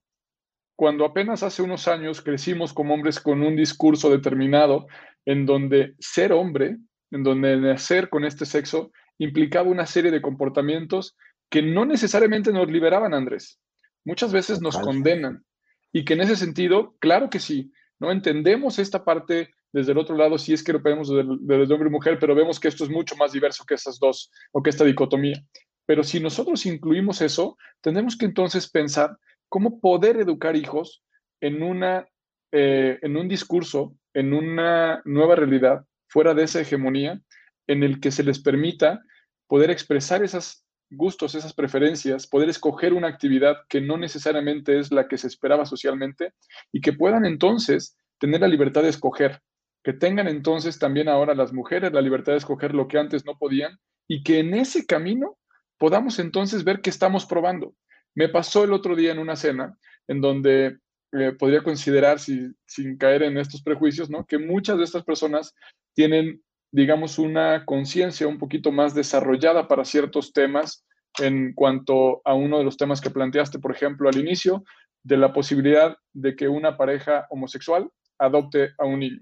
[0.75, 4.87] Cuando apenas hace unos años crecimos como hombres con un discurso determinado
[5.25, 6.77] en donde ser hombre,
[7.11, 11.15] en donde nacer con este sexo implicaba una serie de comportamientos
[11.49, 13.59] que no necesariamente nos liberaban, Andrés.
[14.05, 15.43] Muchas veces nos condenan.
[15.91, 18.11] Y que en ese sentido, claro que sí, ¿no?
[18.11, 21.91] Entendemos esta parte desde el otro lado, si es que lo vemos desde, hombre y
[21.91, 24.83] mujer, pero vemos que esto es mucho más diverso que estas dos o que esta
[24.83, 25.43] dicotomía.
[25.85, 29.17] Pero si nosotros incluimos eso, tenemos que entonces pensar
[29.49, 31.03] cómo poder educar hijos
[31.41, 32.07] en, una,
[32.51, 37.21] eh, en un discurso, en una nueva realidad, fuera de esa hegemonía,
[37.67, 39.01] en el que se les permita
[39.47, 45.07] poder expresar esos gustos, esas preferencias, poder escoger una actividad que no necesariamente es la
[45.07, 46.33] que se esperaba socialmente
[46.71, 49.41] y que puedan entonces tener la libertad de escoger,
[49.83, 53.37] que tengan entonces también ahora las mujeres la libertad de escoger lo que antes no
[53.37, 55.37] podían y que en ese camino
[55.77, 57.73] podamos entonces ver qué estamos probando.
[58.15, 60.79] Me pasó el otro día en una cena en donde
[61.13, 64.25] eh, podría considerar, sin caer en estos prejuicios, ¿no?
[64.25, 65.53] que muchas de estas personas
[65.93, 70.85] tienen, digamos, una conciencia un poquito más desarrollada para ciertos temas
[71.19, 74.63] en cuanto a uno de los temas que planteaste, por ejemplo, al inicio,
[75.03, 79.21] de la posibilidad de que una pareja homosexual adopte a un niño.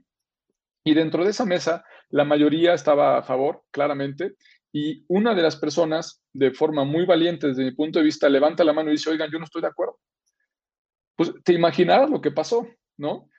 [0.88, 4.36] Y dentro de esa mesa, la mayoría estaba a favor, claramente,
[4.72, 8.64] y una de las personas, de forma muy valiente desde mi punto de vista, levanta
[8.64, 9.98] la mano y dice, oigan, yo no estoy de acuerdo.
[11.16, 12.68] Pues te imaginarás lo que pasó,
[12.98, 13.30] ¿no?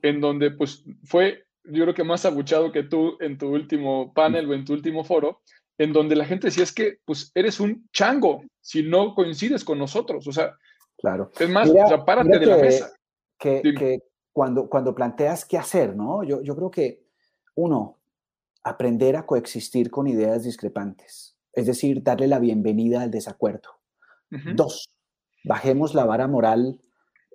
[0.00, 4.48] En donde pues fue, yo creo que más abuchado que tú en tu último panel
[4.48, 5.40] o en tu último foro,
[5.78, 9.78] en donde la gente decía, es que pues eres un chango si no coincides con
[9.78, 10.28] nosotros.
[10.28, 10.56] O sea,
[10.98, 11.32] claro.
[11.40, 12.92] es más, o sea, párate de la mesa.
[13.38, 13.98] Que, que,
[14.32, 16.22] cuando, cuando planteas qué hacer, ¿no?
[16.24, 17.06] Yo, yo creo que,
[17.54, 17.98] uno,
[18.64, 23.80] aprender a coexistir con ideas discrepantes, es decir, darle la bienvenida al desacuerdo.
[24.54, 24.88] Dos,
[25.44, 26.80] bajemos la vara moral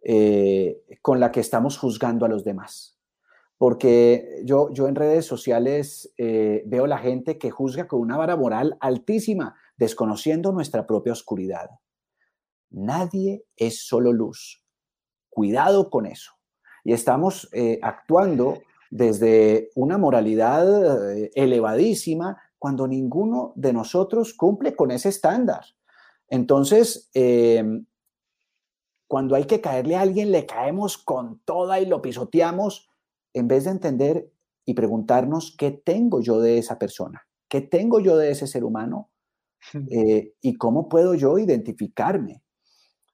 [0.03, 2.97] eh, con la que estamos juzgando a los demás.
[3.59, 8.35] Porque yo, yo en redes sociales eh, veo la gente que juzga con una vara
[8.35, 11.69] moral altísima, desconociendo nuestra propia oscuridad.
[12.71, 14.63] Nadie es solo luz.
[15.29, 16.36] Cuidado con eso.
[16.87, 18.59] Y estamos eh, actuando
[18.89, 25.65] desde una moralidad eh, elevadísima cuando ninguno de nosotros cumple con ese estándar.
[26.29, 27.85] Entonces, em,
[29.05, 32.87] cuando hay que caerle a alguien, le caemos con toda y lo pisoteamos,
[33.33, 34.31] en vez de entender
[34.63, 39.09] y preguntarnos qué tengo yo de esa persona, qué tengo yo de ese ser humano
[39.91, 42.41] eh, y cómo puedo yo identificarme.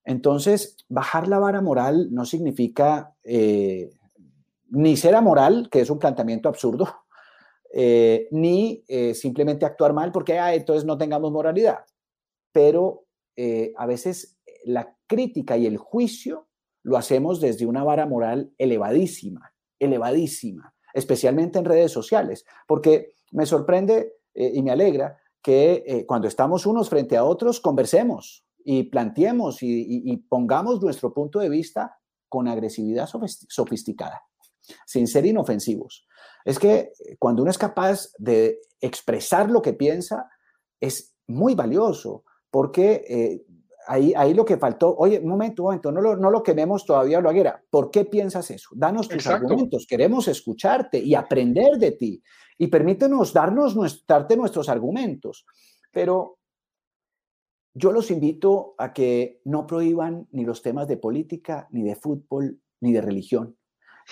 [0.06, 3.92] Entonces, bajar la vara moral no significa eh,
[4.70, 6.88] ni ser amoral, que es un planteamiento absurdo,
[7.74, 11.86] eh, ni eh, simplemente actuar mal porque ah, entonces no tengamos moralidad.
[12.52, 13.06] Pero
[13.78, 16.50] a veces la crítica y el juicio
[16.84, 24.14] lo hacemos desde una vara moral elevadísima, elevadísima, especialmente en redes sociales, porque me sorprende
[24.36, 30.82] y me alegra que cuando estamos unos frente a otros conversemos y planteemos y pongamos
[30.82, 31.98] nuestro punto de vista
[32.34, 33.08] con agresividad
[33.48, 34.24] sofisticada,
[34.88, 36.08] sin ser inofensivos.
[36.44, 40.30] Es que cuando uno es capaz de expresar lo que piensa,
[40.80, 43.46] es muy valioso, porque eh,
[43.88, 46.88] ahí, ahí lo que faltó, oye, un momento, un momento, no lo, no lo quememos
[46.88, 48.70] todavía, Loaguera, ¿por qué piensas eso?
[48.74, 52.24] Danos tus argumentos, queremos escucharte y aprender de ti,
[52.58, 53.76] y permítenos darnos,
[54.08, 55.46] darte nuestros argumentos,
[55.92, 56.40] pero
[57.74, 62.62] yo los invito a que no prohíban ni los temas de política, ni de fútbol,
[62.80, 63.58] ni de religión,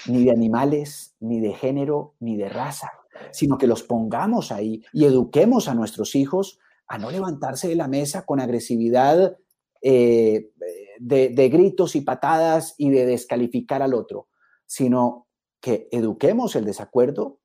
[0.08, 2.92] ni de animales, ni de género, ni de raza,
[3.32, 7.88] sino que los pongamos ahí y eduquemos a nuestros hijos a no levantarse de la
[7.88, 9.38] mesa con agresividad
[9.82, 10.52] eh,
[11.00, 14.28] de, de gritos y patadas y de descalificar al otro,
[14.66, 15.28] sino
[15.60, 17.40] que eduquemos el desacuerdo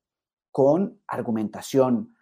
[0.51, 2.17] con argumentación.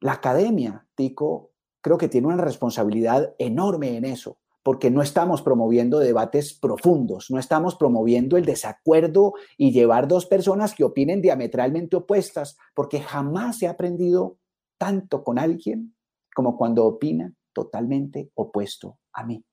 [0.00, 1.52] La academia, Tico,
[1.86, 7.38] creo que tiene una responsabilidad enorme en eso, porque no estamos promoviendo debates profundos, no
[7.38, 13.68] estamos promoviendo el desacuerdo y llevar dos personas que opinen diametralmente opuestas, porque jamás he
[13.68, 14.40] aprendido
[14.78, 15.94] tanto con alguien
[16.34, 19.44] como cuando opina totalmente opuesto a mí.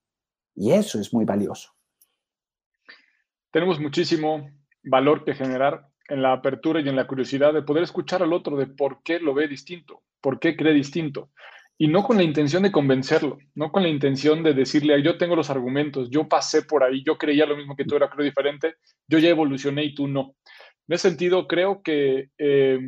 [0.56, 1.70] Y eso es muy valioso.
[3.52, 4.50] Tenemos muchísimo
[4.84, 8.58] valor que generar en la apertura y en la curiosidad de poder escuchar al otro
[8.58, 11.30] de por qué lo ve distinto, por qué cree distinto
[11.78, 15.36] y no con la intención de convencerlo, no con la intención de decirle, yo tengo
[15.36, 18.76] los argumentos, yo pasé por ahí, yo creía lo mismo que tú, era creo diferente,
[19.08, 20.36] yo ya evolucioné y tú no.
[20.88, 22.80] En ese sentido, creo que eh,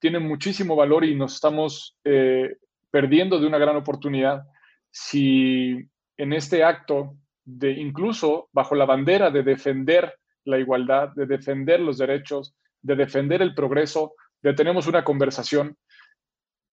[0.00, 2.56] tiene muchísimo valor y nos estamos eh,
[2.90, 4.42] perdiendo de una gran oportunidad
[4.90, 5.76] si
[6.16, 10.14] en este acto de incluso bajo la bandera de defender
[10.44, 15.76] la igualdad, de defender los derechos, de defender el progreso, de tenemos una conversación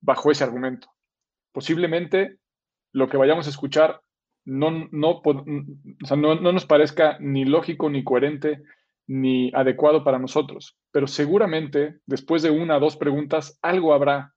[0.01, 0.89] bajo ese argumento
[1.52, 2.38] posiblemente
[2.93, 4.02] lo que vayamos a escuchar
[4.45, 8.64] no, no, no, no nos parezca ni lógico, ni coherente,
[9.08, 10.78] ni adecuado para nosotros.
[10.91, 14.34] Pero seguramente, después de una o dos preguntas, algo habrá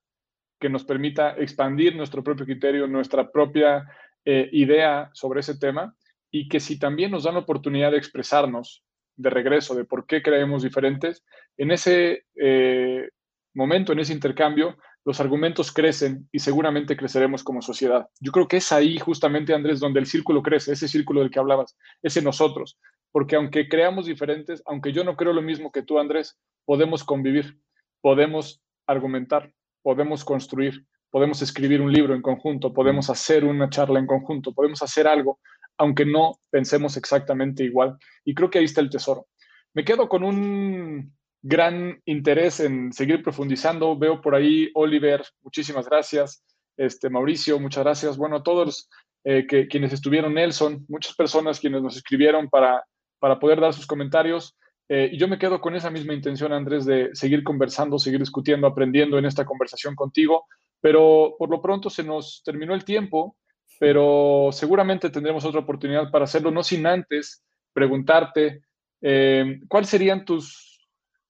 [0.60, 3.86] que nos permita expandir nuestro propio criterio, nuestra propia
[4.24, 5.94] eh, idea sobre ese tema
[6.30, 8.82] y que si también nos dan la oportunidad de expresarnos
[9.16, 11.24] de regreso de por qué creemos diferentes,
[11.56, 13.10] en ese eh,
[13.54, 18.08] momento, en ese intercambio, los argumentos crecen y seguramente creceremos como sociedad.
[18.20, 21.38] Yo creo que es ahí justamente, Andrés, donde el círculo crece, ese círculo del que
[21.38, 22.78] hablabas, ese nosotros,
[23.12, 27.58] porque aunque creamos diferentes, aunque yo no creo lo mismo que tú, Andrés, podemos convivir,
[28.00, 29.52] podemos argumentar,
[29.82, 34.82] podemos construir, podemos escribir un libro en conjunto, podemos hacer una charla en conjunto, podemos
[34.82, 35.38] hacer algo,
[35.78, 37.96] aunque no pensemos exactamente igual.
[38.24, 39.26] Y creo que ahí está el tesoro.
[39.74, 43.96] Me quedo con un gran interés en seguir profundizando.
[43.98, 46.42] Veo por ahí, Oliver, muchísimas gracias.
[46.74, 48.16] Este, Mauricio, muchas gracias.
[48.16, 48.88] Bueno, a todos
[49.24, 52.82] eh, que, quienes estuvieron, Nelson, muchas personas quienes nos escribieron para,
[53.18, 54.56] para poder dar sus comentarios.
[54.88, 58.66] Eh, y yo me quedo con esa misma intención, Andrés, de seguir conversando, seguir discutiendo,
[58.66, 60.46] aprendiendo en esta conversación contigo.
[60.80, 63.36] Pero por lo pronto se nos terminó el tiempo,
[63.78, 68.62] pero seguramente tendremos otra oportunidad para hacerlo, no sin antes preguntarte
[69.02, 70.73] eh, cuáles serían tus,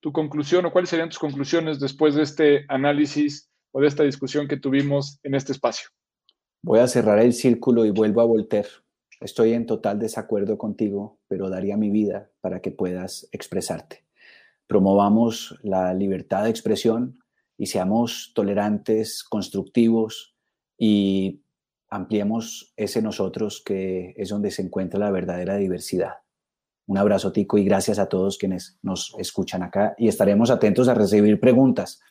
[0.05, 4.46] tu conclusión o cuáles serían tus conclusiones después de este análisis o de esta discusión
[4.46, 5.88] que tuvimos en este espacio.
[6.62, 8.68] Voy a cerrar el círculo y vuelvo a Voltaire.
[9.22, 14.05] Estoy en total desacuerdo contigo, pero daría mi vida para que puedas expresarte.
[14.66, 17.18] Promovamos la libertad de expresión
[17.57, 20.36] y seamos tolerantes, constructivos
[20.76, 21.40] y
[21.88, 26.24] ampliemos ese nosotros que es donde se encuentra la verdadera diversidad.
[26.87, 30.95] Un abrazo, Tico, y gracias a todos quienes nos escuchan acá y estaremos atentos a
[30.95, 32.03] recibir preguntas.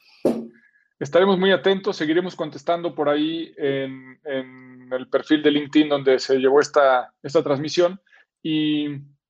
[0.99, 4.19] Estaremos muy atentos, seguiremos contestando por ahí en,
[4.91, 7.99] el perfil de LinkedIn donde se llevó esta, esta transmisión
[8.41, 8.87] y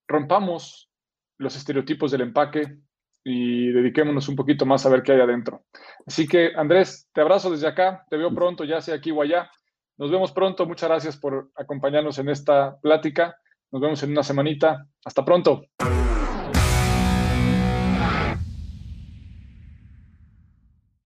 [0.07, 0.89] rompamos
[1.37, 2.77] los estereotipos del empaque
[3.23, 5.65] y dediquémonos un poquito más a ver qué hay adentro.
[6.05, 9.49] Así que, Andrés, te abrazo desde acá, te veo pronto, ya sea aquí o allá.
[9.97, 13.37] Nos vemos pronto, muchas gracias por acompañarnos en esta plática
[13.73, 14.87] nos vemos en una semanita.
[15.03, 15.63] Hasta pronto.